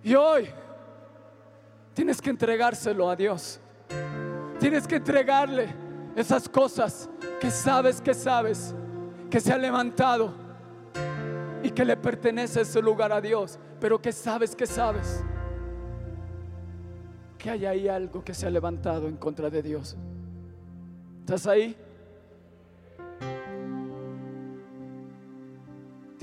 [0.04, 0.50] Y hoy
[1.94, 3.60] tienes que entregárselo a Dios.
[4.60, 5.68] Tienes que entregarle
[6.16, 7.10] esas cosas
[7.40, 8.74] que sabes que sabes
[9.30, 10.34] que se ha levantado
[11.64, 15.24] y que le pertenece ese lugar a Dios, pero que sabes que sabes
[17.38, 19.98] que hay ahí algo que se ha levantado en contra de Dios.
[21.20, 21.76] ¿Estás ahí?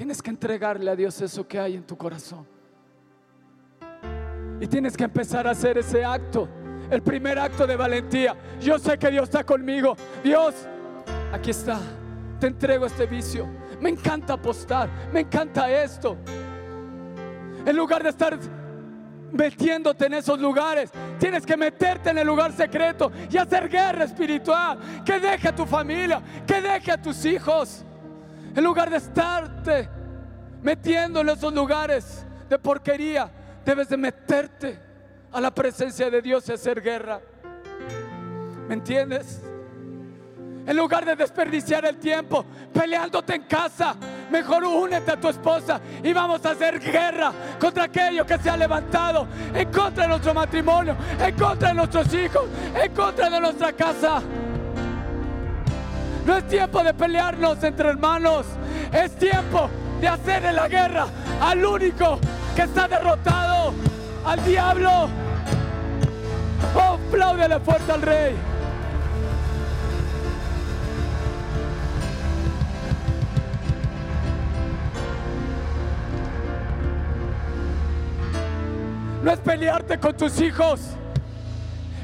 [0.00, 2.46] Tienes que entregarle a Dios eso que hay en tu corazón.
[4.58, 6.48] Y tienes que empezar a hacer ese acto,
[6.90, 8.34] el primer acto de valentía.
[8.62, 9.94] Yo sé que Dios está conmigo.
[10.24, 10.54] Dios,
[11.30, 11.78] aquí está.
[12.40, 13.46] Te entrego este vicio.
[13.78, 14.88] Me encanta apostar.
[15.12, 16.16] Me encanta esto.
[17.66, 18.38] En lugar de estar
[19.32, 24.78] metiéndote en esos lugares, tienes que meterte en el lugar secreto y hacer guerra espiritual.
[25.04, 27.84] Que deje a tu familia, que deje a tus hijos.
[28.54, 29.88] En lugar de estarte
[30.62, 33.30] metiendo en esos lugares de porquería,
[33.64, 34.78] debes de meterte
[35.32, 37.20] a la presencia de Dios y hacer guerra.
[38.68, 39.40] ¿Me entiendes?
[40.66, 43.94] En lugar de desperdiciar el tiempo peleándote en casa,
[44.30, 48.56] mejor únete a tu esposa y vamos a hacer guerra contra aquello que se ha
[48.56, 52.44] levantado, en contra de nuestro matrimonio, en contra de nuestros hijos,
[52.74, 54.22] en contra de nuestra casa.
[56.26, 58.46] No es tiempo de pelearnos entre hermanos.
[58.92, 59.68] Es tiempo
[60.00, 61.06] de hacerle la guerra
[61.40, 62.18] al único
[62.54, 63.72] que está derrotado,
[64.24, 65.08] al diablo.
[66.74, 68.36] Oh, apláudele fuerte al rey.
[79.22, 80.80] No es pelearte con tus hijos,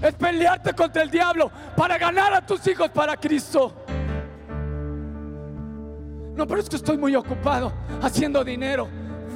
[0.02, 3.85] es pelearte contra el diablo para ganar a tus hijos para Cristo.
[6.36, 7.72] No, pero es que estoy muy ocupado
[8.02, 8.88] haciendo dinero.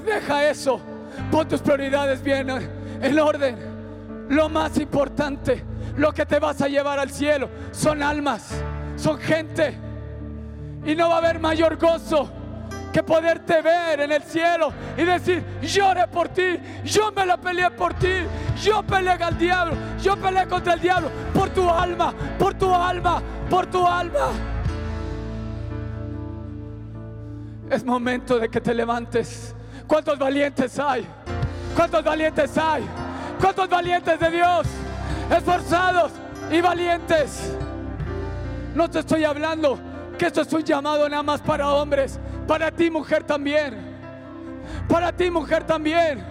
[0.05, 0.81] Deja eso.
[1.31, 2.49] Pon tus prioridades bien
[3.01, 3.57] en orden.
[4.29, 5.65] Lo más importante,
[5.97, 8.63] lo que te vas a llevar al cielo, son almas,
[8.97, 9.77] son gente.
[10.85, 12.31] Y no va a haber mayor gozo
[12.93, 17.71] que poderte ver en el cielo y decir, lloré por ti, yo me la peleé
[17.71, 18.25] por ti,
[18.63, 23.23] yo peleé al diablo, yo peleé contra el diablo, por tu alma, por tu alma,
[23.49, 24.50] por tu alma.
[27.71, 29.55] Es momento de que te levantes.
[29.87, 31.07] ¿Cuántos valientes hay?
[31.77, 32.85] ¿Cuántos valientes hay?
[33.41, 34.67] ¿Cuántos valientes de Dios?
[35.31, 36.11] Esforzados
[36.51, 37.57] y valientes.
[38.75, 39.79] No te estoy hablando
[40.19, 42.19] que esto es un llamado nada más para hombres.
[42.49, 43.79] Para ti mujer también.
[44.89, 46.25] Para ti mujer también.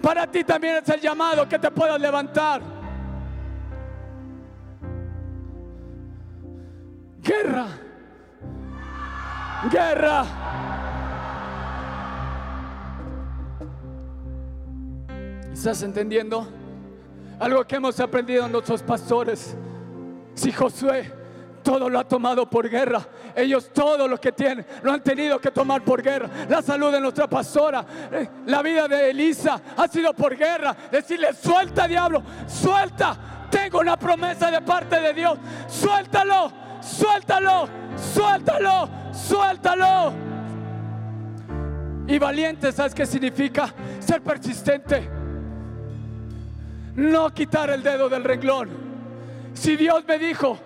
[0.00, 2.62] Para ti también es el llamado que te puedas levantar.
[7.22, 7.83] Guerra.
[9.70, 10.24] Guerra.
[15.52, 16.46] ¿Estás entendiendo?
[17.40, 19.56] Algo que hemos aprendido nuestros pastores.
[20.34, 21.24] Si Josué
[21.64, 23.04] todo lo ha tomado por guerra.
[23.34, 26.28] Ellos todo lo que tienen lo han tenido que tomar por guerra.
[26.48, 30.76] La salud de nuestra pastora, eh, la vida de Elisa ha sido por guerra.
[30.92, 33.48] Decirle, suelta diablo, suelta.
[33.50, 35.38] Tengo una promesa de parte de Dios.
[35.66, 37.68] Suéltalo, suéltalo,
[38.14, 40.12] suéltalo, suéltalo.
[42.06, 43.72] Y valiente, ¿sabes qué significa?
[43.98, 45.08] Ser persistente.
[46.96, 48.68] No quitar el dedo del renglón.
[49.54, 50.58] Si Dios me dijo,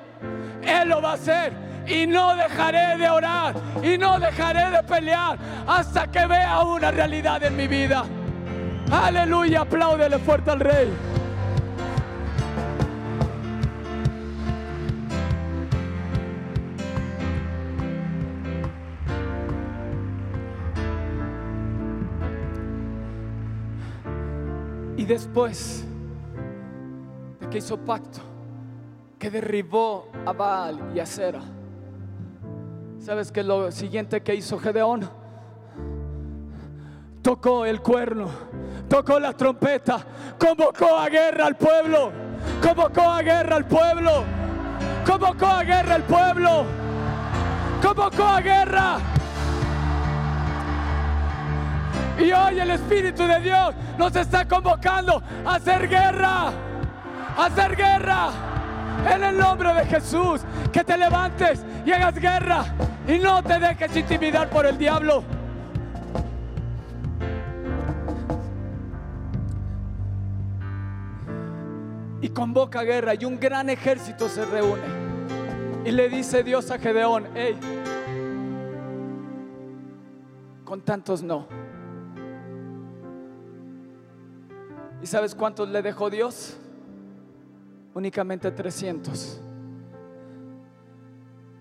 [0.62, 1.52] Él lo va a hacer.
[1.86, 3.54] Y no dejaré de orar.
[3.82, 8.04] Y no dejaré de pelear hasta que vea una realidad en mi vida.
[8.90, 10.88] Aleluya, apláudele fuerte al rey.
[25.08, 25.84] Después
[27.40, 28.20] de que hizo pacto,
[29.18, 31.40] que derribó a Baal y a Sera,
[33.00, 35.08] ¿sabes que lo siguiente que hizo Gedeón?
[37.22, 38.28] Tocó el cuerno,
[38.88, 40.04] tocó la trompeta,
[40.38, 42.12] convocó a guerra al pueblo,
[42.62, 44.24] convocó a guerra al pueblo,
[45.06, 46.64] convocó a guerra al pueblo,
[47.82, 49.17] convocó a guerra.
[52.18, 56.48] Y hoy el Espíritu de Dios nos está convocando a hacer guerra,
[57.36, 58.30] a hacer guerra.
[59.08, 60.40] En el nombre de Jesús,
[60.72, 62.64] que te levantes y hagas guerra
[63.06, 65.22] y no te dejes intimidar por el diablo.
[72.20, 74.82] Y convoca guerra y un gran ejército se reúne.
[75.84, 77.56] Y le dice Dios a Gedeón, hey,
[80.64, 81.67] con tantos no.
[85.08, 86.54] ¿Y sabes cuántos le dejó Dios?
[87.94, 89.40] Únicamente 300.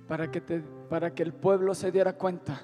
[0.06, 2.60] Para que, te- para que el pueblo se diera cuenta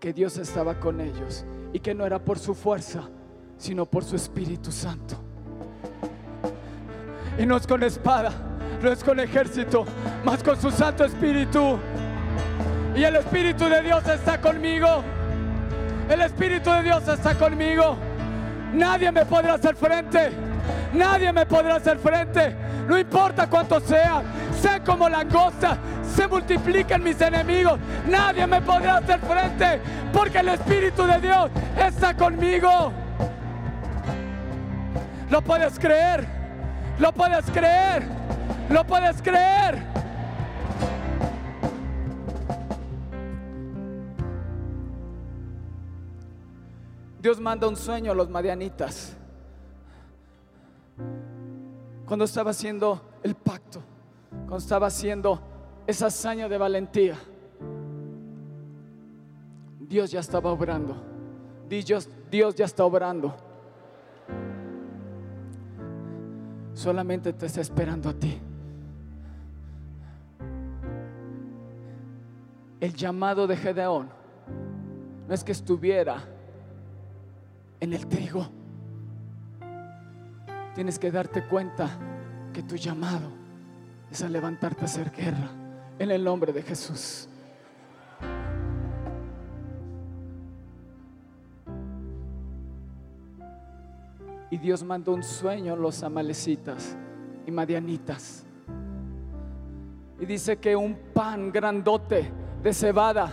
[0.00, 3.08] que Dios estaba con ellos y que no era por su fuerza,
[3.56, 5.14] sino por su Espíritu Santo.
[7.38, 8.32] Y no es con espada,
[8.82, 9.84] no es con ejército,
[10.24, 11.78] más con su Santo Espíritu.
[12.96, 14.88] Y el Espíritu de Dios está conmigo.
[16.10, 17.96] El Espíritu de Dios está conmigo.
[18.72, 20.30] Nadie me podrá hacer frente.
[20.92, 22.54] Nadie me podrá hacer frente.
[22.88, 24.22] No importa cuánto sea.
[24.60, 25.78] Sé como langosta.
[26.14, 27.78] Se multiplican mis enemigos.
[28.08, 29.80] Nadie me podrá hacer frente.
[30.12, 32.92] Porque el Espíritu de Dios está conmigo.
[35.30, 36.26] ¿Lo puedes creer?
[36.98, 38.04] ¿Lo puedes creer?
[38.70, 39.82] ¿Lo puedes creer?
[47.20, 49.16] Dios manda un sueño a los madianitas.
[52.06, 53.80] Cuando estaba haciendo el pacto,
[54.30, 55.40] cuando estaba haciendo
[55.86, 57.16] esa hazaña de valentía,
[59.80, 60.96] Dios ya estaba obrando.
[61.68, 63.34] Dios, Dios ya está obrando.
[66.74, 68.38] Solamente te está esperando a ti.
[72.78, 74.08] El llamado de Gedeón
[75.26, 76.22] no es que estuviera
[77.80, 78.46] en el trigo.
[80.74, 81.88] Tienes que darte cuenta
[82.52, 83.30] que tu llamado
[84.10, 85.50] es a levantarte a hacer guerra
[85.98, 87.28] en el nombre de Jesús.
[94.50, 96.96] Y Dios mandó un sueño a los amalecitas
[97.46, 98.44] y madianitas.
[100.18, 102.30] Y dice que un pan grandote
[102.62, 103.32] de cebada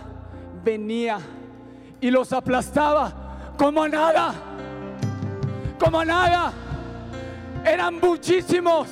[0.62, 1.18] venía
[2.00, 3.23] y los aplastaba
[3.56, 4.34] como nada,
[5.78, 6.52] como nada.
[7.64, 8.88] Eran muchísimos,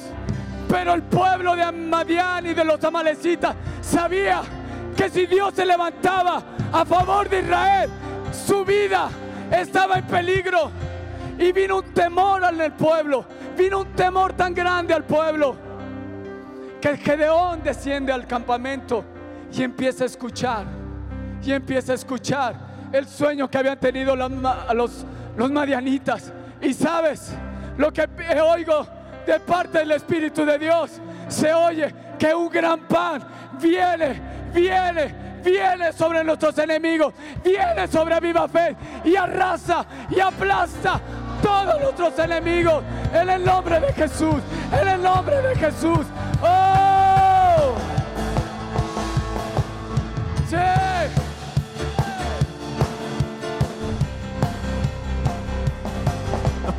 [0.69, 4.43] pero el pueblo de Madian y de los amalecitas sabía
[4.97, 6.43] que si Dios se levantaba
[6.73, 7.91] a favor de Israel,
[8.33, 9.11] su vida
[9.51, 10.71] estaba en peligro.
[11.39, 13.25] Y vino un temor al pueblo,
[13.57, 15.57] vino un temor tan grande al pueblo,
[16.81, 19.05] que el Gedeón desciende al campamento
[19.53, 20.67] y empieza a escuchar,
[21.43, 24.31] y empieza a escuchar el sueño que habían tenido los,
[25.37, 26.33] los, madianitas.
[26.61, 27.33] Y sabes,
[27.77, 28.09] lo que
[28.41, 28.87] oigo
[29.27, 30.91] de parte del Espíritu de Dios,
[31.29, 33.23] se oye que un gran pan
[33.61, 34.21] viene,
[34.53, 41.01] viene, viene sobre nuestros enemigos, viene sobre viva fe y arrasa y aplasta
[41.43, 44.43] todos nuestros enemigos en el nombre de Jesús,
[44.81, 46.07] en el nombre de Jesús.
[46.43, 47.75] ¡Oh!
[50.49, 51.22] Sí.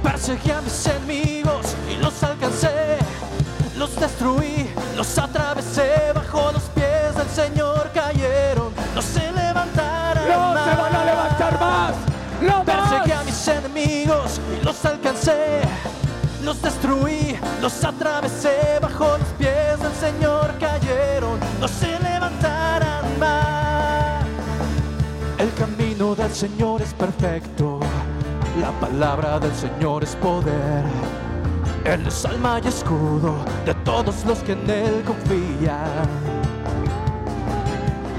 [0.04, 2.98] Perseguí a mis enemigos y los alcancé,
[3.78, 6.12] los destruí, los atravesé.
[6.14, 10.70] Bajo los pies del Señor cayeron, no se levantarán No más.
[10.70, 11.94] se van a levantar más.
[12.42, 15.62] No Perseguí a mis enemigos y los alcancé,
[16.44, 18.80] los destruí, los atravesé.
[18.82, 24.26] Bajo los pies del Señor cayeron, no se levantarán más.
[25.38, 27.73] El camino del Señor es perfecto,
[28.60, 30.84] la palabra del Señor es poder.
[31.86, 33.36] Él es alma y escudo
[33.66, 36.08] de todos los que en Él confían.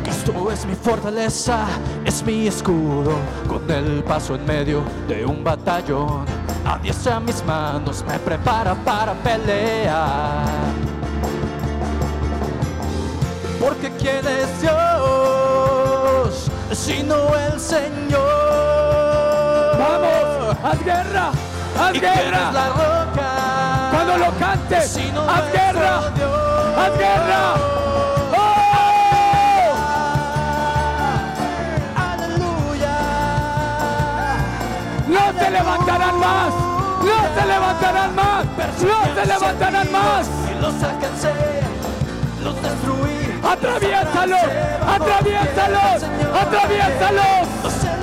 [0.03, 1.67] Cristo es mi fortaleza,
[2.05, 3.13] es mi escudo.
[3.49, 6.27] Con el paso en medio de un batallón.
[6.67, 10.45] Adiestra mis manos, me prepara para pelear.
[13.61, 18.95] Porque quién es Dios, sino el Señor.
[19.79, 20.24] Vamos,
[20.65, 21.31] haz guerra,
[21.79, 22.53] haz ¿Y guerra.
[22.53, 23.91] la roca?
[23.93, 26.79] Cuando lo cantes, sino haz nuestro guerra, Dios.
[26.79, 27.55] haz guerra.
[28.37, 29.75] ¡Oh!
[32.13, 32.97] Aleluya.
[35.09, 36.55] No se levantarán más,
[37.05, 38.45] no se levantarán más,
[38.81, 40.27] no se levantarán más.
[40.51, 41.33] Y los alcancé,
[42.43, 43.41] los destruí.
[43.45, 44.41] Atraviesalos,
[44.89, 46.03] atraviesalos,
[46.43, 47.94] atraviesalos.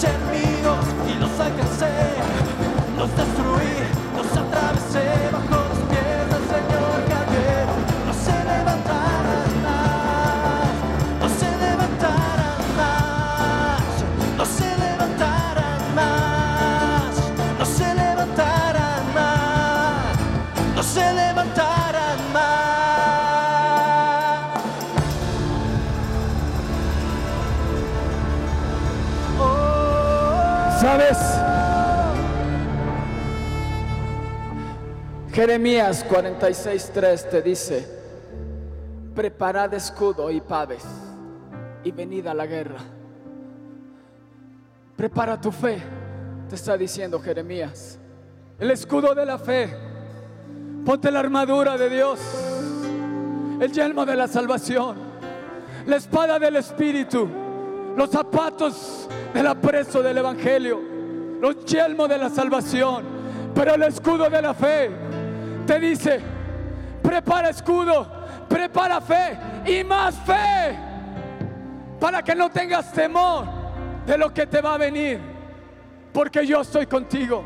[0.00, 1.90] Mis enemigos y los alcancé.
[2.96, 3.84] Los destruí,
[4.16, 5.59] los atravesé bajo
[30.90, 31.18] ¿Sabes?
[35.32, 37.86] Jeremías 46:3 te dice,
[39.14, 40.82] preparad escudo y paves
[41.84, 42.80] y venid a la guerra.
[44.96, 45.80] Prepara tu fe,
[46.48, 47.96] te está diciendo Jeremías.
[48.58, 49.72] El escudo de la fe.
[50.84, 52.18] Ponte la armadura de Dios,
[53.60, 54.96] el yelmo de la salvación,
[55.86, 57.28] la espada del Espíritu,
[57.96, 60.80] los zapatos del apreso del Evangelio,
[61.40, 63.04] los yelmos de la salvación,
[63.54, 64.90] pero el escudo de la fe
[65.66, 66.20] te dice,
[67.02, 68.06] prepara escudo,
[68.48, 70.76] prepara fe y más fe,
[71.98, 73.46] para que no tengas temor
[74.06, 75.20] de lo que te va a venir,
[76.12, 77.44] porque yo estoy contigo.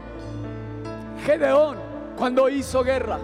[1.25, 1.77] Gedeón,
[2.17, 3.19] cuando hizo guerra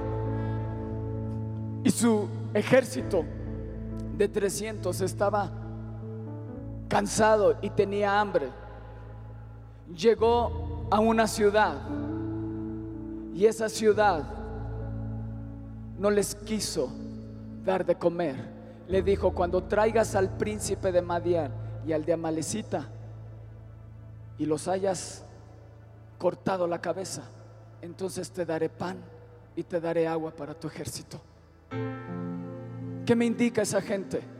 [1.84, 3.24] y su ejército
[4.16, 5.59] de 300 estaba
[6.90, 8.48] cansado y tenía hambre,
[9.96, 11.76] llegó a una ciudad
[13.32, 14.24] y esa ciudad
[15.98, 16.90] no les quiso
[17.64, 18.34] dar de comer.
[18.88, 21.52] Le dijo, cuando traigas al príncipe de Madián
[21.86, 22.88] y al de Amalecita
[24.36, 25.24] y los hayas
[26.18, 27.22] cortado la cabeza,
[27.82, 28.98] entonces te daré pan
[29.54, 31.20] y te daré agua para tu ejército.
[33.06, 34.39] ¿Qué me indica esa gente?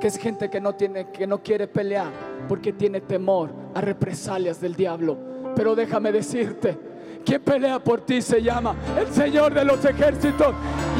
[0.00, 2.08] Que es gente que no tiene que no quiere pelear
[2.48, 5.16] porque tiene temor a represalias del diablo.
[5.54, 6.78] Pero déjame decirte,
[7.24, 10.54] quien pelea por ti se llama el Señor de los ejércitos.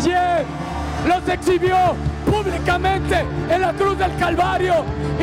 [0.04, 0.46] Y él
[1.06, 1.76] los exhibió
[2.24, 4.74] públicamente en la cruz del Calvario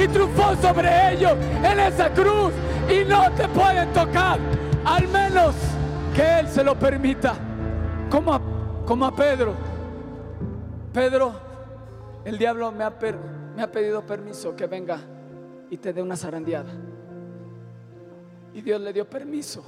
[0.02, 2.54] y triunfó sobre ellos en esa cruz.
[2.90, 4.38] y no te pueden tocar,
[4.86, 5.56] al menos
[6.16, 7.34] que Él se lo permita.
[8.10, 8.42] Como a,
[8.86, 9.54] como a Pedro.
[10.94, 11.34] Pedro,
[12.26, 13.18] el diablo me ha, per-
[13.56, 14.99] me ha pedido permiso que venga
[15.70, 16.72] y te dé una zarandeada.
[18.54, 19.64] Y Dios le dio permiso.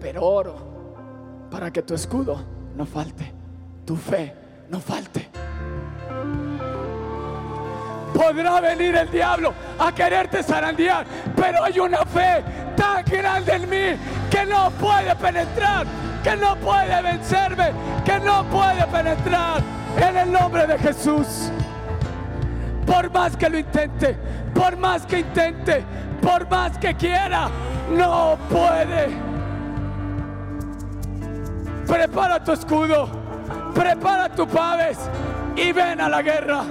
[0.00, 0.56] Pero oro
[1.50, 2.42] para que tu escudo
[2.76, 3.32] no falte,
[3.84, 4.34] tu fe
[4.68, 5.28] no falte.
[8.14, 12.44] Podrá venir el diablo a quererte zarandear, pero hay una fe
[12.76, 13.98] tan grande en mí
[14.30, 15.86] que no puede penetrar,
[16.22, 17.72] que no puede vencerme,
[18.04, 19.62] que no puede penetrar
[19.96, 21.50] en el nombre de Jesús.
[22.90, 24.16] Por más que lo intente,
[24.52, 25.84] por más que intente,
[26.20, 27.48] por más que quiera,
[27.88, 29.10] no puede.
[31.86, 33.08] Prepara tu escudo,
[33.74, 34.98] prepara tu paves
[35.54, 36.64] y ven a la guerra.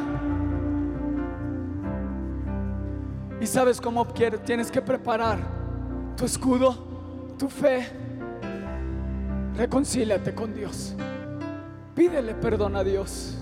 [3.40, 4.44] ¿Y sabes cómo quieres?
[4.44, 5.40] Tienes que preparar
[6.18, 6.76] tu escudo,
[7.38, 7.88] tu fe.
[9.56, 10.96] Reconcíliate con Dios.
[11.96, 13.39] Pídele perdón a Dios.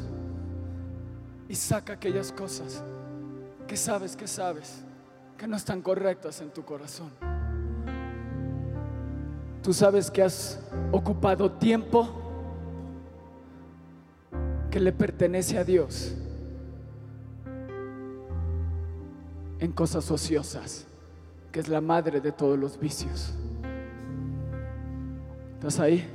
[1.49, 2.83] Y saca aquellas cosas
[3.67, 4.83] que sabes que sabes
[5.37, 7.11] que no están correctas en tu corazón.
[9.61, 10.59] Tú sabes que has
[10.91, 12.09] ocupado tiempo
[14.71, 16.15] que le pertenece a Dios
[19.59, 20.85] en cosas ociosas,
[21.51, 23.33] que es la madre de todos los vicios.
[25.55, 26.07] ¿Estás ahí?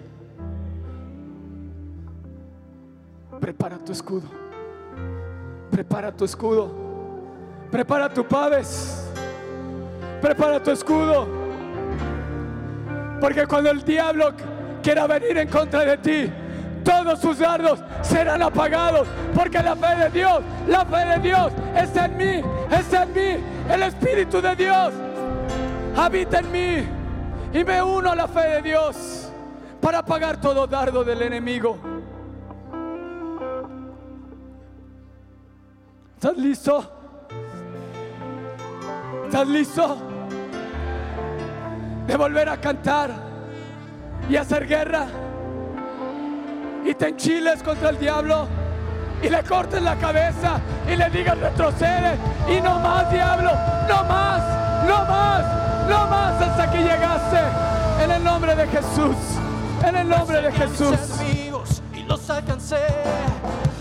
[3.40, 4.41] Prepara tu escudo.
[5.72, 6.70] Prepara tu escudo.
[7.70, 9.08] Prepara tu paves.
[10.20, 11.26] Prepara tu escudo.
[13.18, 14.34] Porque cuando el diablo
[14.82, 16.30] quiera venir en contra de ti,
[16.84, 19.08] todos sus dardos serán apagados.
[19.34, 23.44] Porque la fe de Dios, la fe de Dios está en mí, está en mí.
[23.70, 24.92] El Espíritu de Dios
[25.96, 26.88] habita en mí.
[27.58, 29.30] Y me uno a la fe de Dios
[29.80, 31.91] para apagar todo dardo del enemigo.
[36.22, 36.84] ¿Estás listo?
[39.24, 39.96] ¿Estás listo?
[42.06, 43.10] De volver a cantar
[44.30, 45.06] y hacer guerra
[46.84, 48.46] y te enchiles contra el diablo
[49.20, 52.16] y le cortes la cabeza y le digas retrocede
[52.48, 53.50] y no más diablo,
[53.88, 54.42] no más,
[54.86, 57.40] no más, no más hasta que llegaste
[58.04, 59.16] en el nombre de Jesús,
[59.84, 60.98] en el nombre de Jesús.
[61.96, 62.78] Y los alcancé,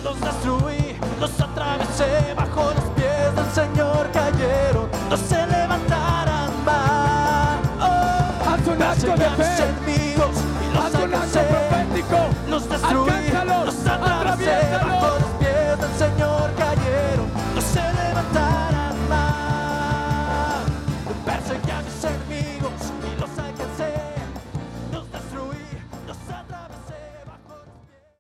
[0.04, 0.91] los destruí,
[1.22, 7.60] los atravesé bajo los pies del Señor cayeron, no se levantarán más.
[7.80, 9.64] Oh, Haz un acto de fe.
[9.64, 12.18] enemigos y los Haz un acto alcancé, profético.
[12.50, 14.82] los destruí, Alcánzalos, los atravesé atraviésalos.
[14.92, 15.40] bajo los